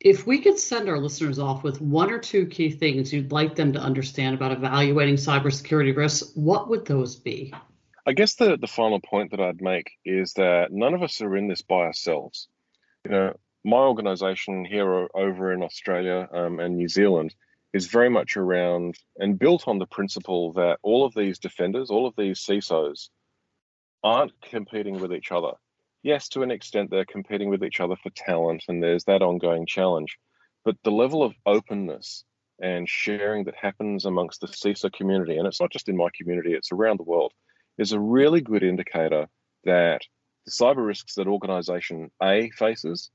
If 0.00 0.26
we 0.26 0.38
could 0.40 0.58
send 0.58 0.88
our 0.88 0.98
listeners 0.98 1.38
off 1.38 1.62
with 1.62 1.82
one 1.82 2.10
or 2.10 2.18
two 2.18 2.46
key 2.46 2.70
things 2.70 3.12
you'd 3.12 3.32
like 3.32 3.54
them 3.54 3.74
to 3.74 3.78
understand 3.78 4.34
about 4.34 4.52
evaluating 4.52 5.16
cybersecurity 5.16 5.94
risks, 5.94 6.32
what 6.34 6.70
would 6.70 6.86
those 6.86 7.16
be? 7.16 7.52
I 8.06 8.12
guess 8.14 8.34
the, 8.34 8.56
the 8.56 8.66
final 8.66 8.98
point 8.98 9.30
that 9.32 9.40
I'd 9.40 9.60
make 9.60 9.90
is 10.06 10.32
that 10.34 10.72
none 10.72 10.94
of 10.94 11.02
us 11.02 11.20
are 11.20 11.36
in 11.36 11.48
this 11.48 11.60
by 11.60 11.82
ourselves. 11.82 12.48
You 13.04 13.10
know, 13.10 13.36
my 13.62 13.76
organization 13.76 14.64
here 14.64 15.06
over 15.14 15.52
in 15.52 15.62
Australia 15.62 16.26
um, 16.32 16.60
and 16.60 16.78
New 16.78 16.88
Zealand 16.88 17.34
is 17.74 17.86
very 17.86 18.08
much 18.08 18.38
around 18.38 18.96
and 19.18 19.38
built 19.38 19.68
on 19.68 19.78
the 19.78 19.86
principle 19.86 20.54
that 20.54 20.78
all 20.82 21.04
of 21.04 21.14
these 21.14 21.38
defenders, 21.38 21.90
all 21.90 22.06
of 22.06 22.14
these 22.16 22.40
CISOs, 22.40 23.10
aren't 24.02 24.32
competing 24.40 24.98
with 24.98 25.12
each 25.12 25.30
other. 25.30 25.52
Yes, 26.02 26.28
to 26.30 26.42
an 26.42 26.50
extent, 26.50 26.90
they're 26.90 27.04
competing 27.04 27.50
with 27.50 27.62
each 27.62 27.80
other 27.80 27.96
for 27.96 28.10
talent, 28.10 28.64
and 28.68 28.82
there's 28.82 29.04
that 29.04 29.22
ongoing 29.22 29.66
challenge. 29.66 30.18
But 30.64 30.76
the 30.82 30.90
level 30.90 31.22
of 31.22 31.34
openness 31.44 32.24
and 32.60 32.88
sharing 32.88 33.44
that 33.44 33.54
happens 33.54 34.04
amongst 34.04 34.40
the 34.40 34.46
CISO 34.46 34.92
community, 34.92 35.36
and 35.36 35.46
it's 35.46 35.60
not 35.60 35.72
just 35.72 35.88
in 35.88 35.96
my 35.96 36.08
community, 36.16 36.52
it's 36.54 36.72
around 36.72 36.98
the 36.98 37.04
world, 37.04 37.32
is 37.78 37.92
a 37.92 38.00
really 38.00 38.40
good 38.40 38.62
indicator 38.62 39.26
that 39.64 40.02
the 40.44 40.50
cyber 40.50 40.84
risks 40.84 41.14
that 41.14 41.26
organization 41.26 42.10
A 42.22 42.50
faces 42.50 43.10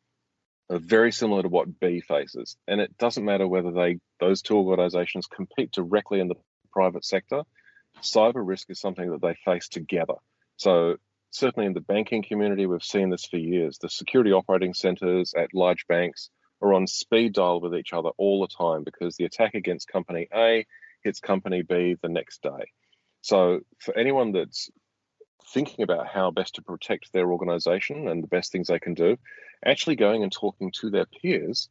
are 0.69 0.79
very 0.79 1.11
similar 1.11 1.43
to 1.43 1.49
what 1.49 1.79
B 1.79 2.01
faces. 2.01 2.57
And 2.67 2.81
it 2.81 2.97
doesn't 2.97 3.25
matter 3.25 3.47
whether 3.47 3.71
they 3.71 3.99
those 4.19 4.41
two 4.41 4.57
organizations 4.57 5.27
compete 5.27 5.71
directly 5.71 6.19
in 6.19 6.27
the 6.27 6.35
private 6.71 7.05
sector. 7.05 7.43
Cyber 8.01 8.45
risk 8.45 8.69
is 8.69 8.79
something 8.79 9.11
that 9.11 9.21
they 9.21 9.35
face 9.45 9.67
together. 9.69 10.15
So 10.57 10.97
certainly 11.35 11.67
in 11.67 11.73
the 11.73 11.81
banking 11.81 12.23
community, 12.23 12.65
we've 12.65 12.81
seen 12.81 13.09
this 13.09 13.25
for 13.25 13.37
years. 13.37 13.77
The 13.77 13.89
security 13.89 14.31
operating 14.31 14.73
centers 14.73 15.33
at 15.35 15.53
large 15.53 15.85
banks 15.87 16.29
are 16.61 16.73
on 16.73 16.87
speed 16.87 17.33
dial 17.33 17.59
with 17.59 17.75
each 17.75 17.91
other 17.91 18.09
all 18.17 18.41
the 18.41 18.47
time 18.47 18.83
because 18.83 19.15
the 19.15 19.25
attack 19.25 19.53
against 19.53 19.89
company 19.89 20.27
A 20.33 20.65
hits 21.03 21.19
company 21.19 21.61
B 21.61 21.97
the 22.01 22.09
next 22.09 22.41
day. 22.41 22.71
So 23.21 23.59
for 23.79 23.97
anyone 23.97 24.31
that's 24.31 24.69
thinking 25.53 25.83
about 25.83 26.07
how 26.07 26.31
best 26.31 26.55
to 26.55 26.61
protect 26.61 27.11
their 27.11 27.29
organization 27.29 28.07
and 28.07 28.23
the 28.23 28.27
best 28.27 28.51
things 28.51 28.67
they 28.67 28.79
can 28.79 28.93
do, 28.93 29.17
actually 29.63 29.97
going 29.97 30.23
and 30.23 30.31
talking 30.31 30.71
to 30.79 30.89
their 30.89 31.05
peers 31.05 31.69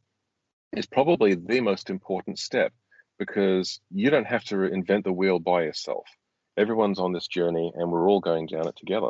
is 0.73 0.85
probably 0.85 1.33
the 1.33 1.61
most 1.61 1.89
important 1.89 2.37
step 2.37 2.71
because 3.17 3.79
you 3.89 4.11
don't 4.11 4.27
have 4.27 4.43
to 4.43 4.61
invent 4.63 5.05
the 5.05 5.11
wheel 5.11 5.39
by 5.39 5.63
yourself. 5.63 6.05
Everyone's 6.55 6.99
on 6.99 7.13
this 7.13 7.27
journey 7.27 7.71
and 7.75 7.91
we're 7.91 8.07
all 8.07 8.19
going 8.19 8.45
down 8.45 8.67
it 8.67 8.75
together. 8.77 9.09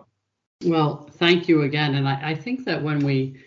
Well, 0.63 1.10
thank 1.13 1.48
you 1.48 1.62
again. 1.63 1.96
And 1.96 2.08
I, 2.08 2.32
I 2.32 2.36
think 2.36 2.65
that 2.65 2.82
when 2.82 3.00
we, 3.04 3.38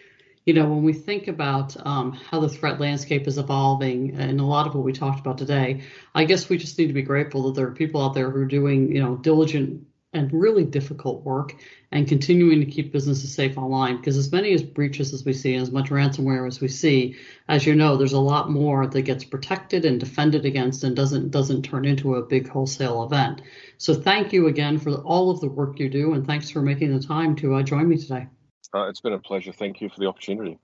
you 0.44 0.54
know, 0.54 0.68
when 0.68 0.82
we 0.82 0.92
think 0.92 1.28
about 1.28 1.76
um, 1.86 2.12
how 2.12 2.40
the 2.40 2.48
threat 2.48 2.80
landscape 2.80 3.26
is 3.26 3.38
evolving 3.38 4.14
and 4.16 4.40
a 4.40 4.44
lot 4.44 4.66
of 4.66 4.74
what 4.74 4.84
we 4.84 4.92
talked 4.92 5.20
about 5.20 5.38
today, 5.38 5.82
I 6.14 6.24
guess 6.24 6.48
we 6.48 6.58
just 6.58 6.78
need 6.78 6.88
to 6.88 6.92
be 6.92 7.02
grateful 7.02 7.44
that 7.44 7.54
there 7.54 7.66
are 7.66 7.74
people 7.74 8.02
out 8.02 8.14
there 8.14 8.30
who 8.30 8.40
are 8.40 8.46
doing, 8.46 8.94
you 8.94 9.02
know, 9.02 9.16
diligent 9.16 9.86
and 10.14 10.32
really 10.32 10.64
difficult 10.64 11.22
work 11.22 11.54
and 11.92 12.08
continuing 12.08 12.60
to 12.60 12.66
keep 12.66 12.92
businesses 12.92 13.34
safe 13.34 13.58
online 13.58 13.96
because 13.96 14.16
as 14.16 14.32
many 14.32 14.52
as 14.52 14.62
breaches 14.62 15.12
as 15.12 15.24
we 15.24 15.34
see 15.34 15.54
as 15.54 15.70
much 15.70 15.90
ransomware 15.90 16.46
as 16.46 16.60
we 16.60 16.68
see 16.68 17.14
as 17.48 17.66
you 17.66 17.74
know 17.74 17.96
there's 17.96 18.14
a 18.14 18.18
lot 18.20 18.50
more 18.50 18.86
that 18.86 19.02
gets 19.02 19.22
protected 19.22 19.84
and 19.84 20.00
defended 20.00 20.46
against 20.46 20.82
and 20.82 20.96
doesn't 20.96 21.30
doesn't 21.30 21.62
turn 21.62 21.84
into 21.84 22.14
a 22.14 22.22
big 22.22 22.48
wholesale 22.48 23.04
event. 23.04 23.42
So 23.76 23.94
thank 23.94 24.32
you 24.32 24.46
again 24.46 24.78
for 24.78 24.92
all 25.02 25.30
of 25.30 25.40
the 25.40 25.48
work 25.48 25.78
you 25.78 25.90
do 25.90 26.14
and 26.14 26.26
thanks 26.26 26.48
for 26.48 26.62
making 26.62 26.96
the 26.96 27.04
time 27.04 27.36
to 27.36 27.54
uh, 27.54 27.62
join 27.62 27.88
me 27.88 27.98
today. 27.98 28.26
Uh, 28.74 28.88
it's 28.88 29.00
been 29.00 29.12
a 29.12 29.18
pleasure. 29.18 29.52
Thank 29.52 29.80
you 29.80 29.88
for 29.88 29.98
the 29.98 30.06
opportunity. 30.06 30.58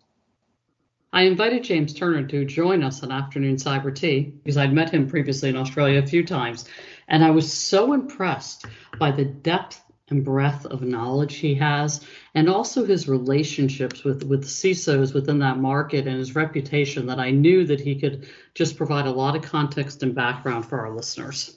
I 1.14 1.22
invited 1.22 1.62
James 1.62 1.94
Turner 1.94 2.26
to 2.26 2.44
join 2.44 2.82
us 2.82 3.04
on 3.04 3.12
Afternoon 3.12 3.54
Cyber 3.54 3.94
Tea 3.94 4.32
because 4.42 4.56
I'd 4.56 4.72
met 4.72 4.90
him 4.90 5.08
previously 5.08 5.48
in 5.48 5.56
Australia 5.56 6.00
a 6.00 6.06
few 6.06 6.26
times. 6.26 6.68
And 7.08 7.24
I 7.24 7.30
was 7.30 7.52
so 7.52 7.92
impressed 7.92 8.66
by 8.98 9.10
the 9.10 9.24
depth 9.24 9.80
and 10.10 10.24
breadth 10.24 10.66
of 10.66 10.82
knowledge 10.82 11.36
he 11.36 11.54
has, 11.54 12.04
and 12.34 12.48
also 12.48 12.84
his 12.84 13.08
relationships 13.08 14.04
with, 14.04 14.22
with 14.22 14.44
CISOs 14.44 15.14
within 15.14 15.38
that 15.38 15.58
market 15.58 16.06
and 16.06 16.18
his 16.18 16.34
reputation 16.34 17.06
that 17.06 17.18
I 17.18 17.30
knew 17.30 17.64
that 17.66 17.80
he 17.80 17.98
could 17.98 18.28
just 18.54 18.76
provide 18.76 19.06
a 19.06 19.10
lot 19.10 19.34
of 19.34 19.42
context 19.42 20.02
and 20.02 20.14
background 20.14 20.66
for 20.66 20.80
our 20.80 20.94
listeners. 20.94 21.56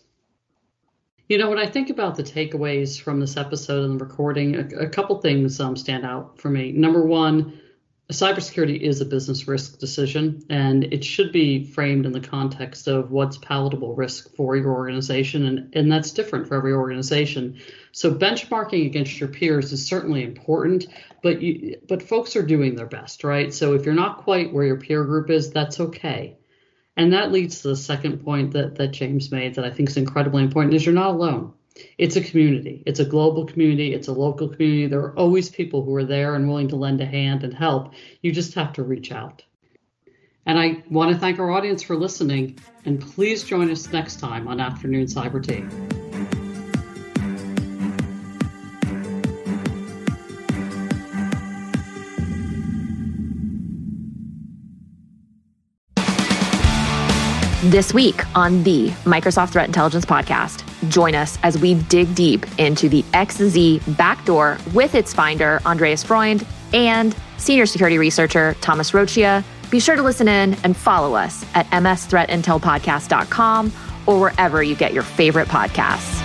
You 1.28 1.38
know, 1.38 1.50
when 1.50 1.60
I 1.60 1.68
think 1.68 1.90
about 1.90 2.16
the 2.16 2.24
takeaways 2.24 3.00
from 3.02 3.20
this 3.20 3.36
episode 3.36 3.84
and 3.84 4.00
the 4.00 4.06
recording, 4.06 4.56
a, 4.56 4.86
a 4.86 4.90
couple 4.90 5.20
things 5.20 5.60
um, 5.60 5.76
stand 5.76 6.06
out 6.06 6.40
for 6.40 6.50
me. 6.50 6.72
Number 6.72 7.06
one, 7.06 7.60
cybersecurity 8.14 8.80
is 8.80 9.02
a 9.02 9.06
business 9.06 9.50
risk 9.50 9.80
decision, 9.80 10.42
and 10.50 10.86
it 10.86 11.04
should 11.04 11.34
be 11.34 11.66
framed 11.66 12.06
in 12.06 12.14
the 12.14 12.22
context 12.22 12.88
of 12.88 13.12
what's 13.12 13.38
palatable 13.38 13.96
risk 13.96 14.34
for 14.34 14.56
your 14.56 14.72
organization, 14.72 15.46
and, 15.46 15.76
and 15.76 15.92
that's 15.92 16.12
different 16.12 16.48
for 16.48 16.56
every 16.56 16.72
organization. 16.72 17.60
So 17.92 18.14
benchmarking 18.14 18.86
against 18.86 19.20
your 19.20 19.28
peers 19.28 19.74
is 19.74 19.86
certainly 19.86 20.24
important, 20.24 20.88
but 21.22 21.42
you, 21.42 21.82
but 21.86 22.02
folks 22.02 22.38
are 22.38 22.46
doing 22.46 22.76
their 22.76 22.86
best, 22.86 23.26
right? 23.26 23.54
So 23.54 23.74
if 23.74 23.86
you're 23.86 23.94
not 23.94 24.20
quite 24.20 24.54
where 24.54 24.66
your 24.66 24.80
peer 24.80 25.04
group 25.04 25.30
is, 25.30 25.52
that's 25.52 25.82
okay. 25.82 26.38
And 26.96 27.12
that 27.12 27.34
leads 27.34 27.62
to 27.62 27.68
the 27.70 27.76
second 27.76 28.24
point 28.24 28.54
that, 28.54 28.76
that 28.76 28.92
James 28.92 29.32
made 29.32 29.56
that 29.56 29.66
I 29.66 29.70
think 29.70 29.90
is 29.90 29.98
incredibly 29.98 30.44
important 30.44 30.74
is 30.74 30.86
you're 30.86 30.96
not 30.96 31.12
alone 31.12 31.54
it's 31.98 32.16
a 32.16 32.22
community. 32.22 32.84
It's 32.86 33.00
a 33.00 33.06
global 33.06 33.46
community. 33.46 33.94
It's 33.94 34.08
a 34.08 34.14
local 34.14 34.48
community. 34.50 34.88
There 34.88 35.02
are 35.02 35.18
always 35.18 35.50
people 35.50 35.84
who 35.84 35.96
are 35.96 36.06
there 36.06 36.36
and 36.36 36.48
willing 36.48 36.68
to 36.70 36.76
lend 36.76 37.02
a 37.02 37.06
hand 37.06 37.44
and 37.44 37.54
help. 37.54 37.94
You 38.22 38.32
just 38.32 38.54
have 38.54 38.74
to 38.74 38.84
reach 38.84 39.12
out. 39.12 39.44
And 40.46 40.58
I 40.58 40.84
want 40.90 41.12
to 41.12 41.20
thank 41.20 41.40
our 41.40 41.52
audience 41.52 41.84
for 41.84 41.96
listening. 41.96 42.58
And 42.86 43.02
please 43.02 43.44
join 43.44 43.70
us 43.70 43.92
next 43.92 44.20
time 44.20 44.48
on 44.48 44.60
Afternoon 44.60 45.06
Cyber 45.06 45.46
Tea. 45.46 45.66
This 57.70 57.94
week 57.94 58.24
on 58.34 58.64
the 58.64 58.88
Microsoft 59.04 59.52
Threat 59.52 59.68
Intelligence 59.68 60.06
Podcast. 60.06 60.67
Join 60.90 61.16
us 61.16 61.40
as 61.44 61.58
we 61.58 61.76
dig 61.76 62.14
deep 62.16 62.46
into 62.60 62.90
the 62.90 63.04
XZ 63.14 63.98
backdoor 63.98 64.58
with 64.74 64.96
its 64.96 65.14
finder, 65.14 65.62
Andres 65.66 66.04
Freund, 66.04 66.46
and 66.74 67.16
senior 67.38 67.66
security 67.66 67.98
researcher, 67.98 68.56
Thomas 68.62 68.92
Roccia. 68.92 69.44
Be 69.70 69.80
sure 69.80 69.96
to 69.96 70.04
listen 70.04 70.28
in 70.28 70.56
and 70.64 70.78
follow 70.78 71.16
us 71.16 71.46
at 71.54 71.66
msthreatintelpodcast.com 71.68 73.72
or 74.06 74.20
wherever 74.20 74.62
you 74.64 74.76
get 74.76 74.94
your 74.94 75.04
favorite 75.04 75.48
podcasts. 75.48 76.17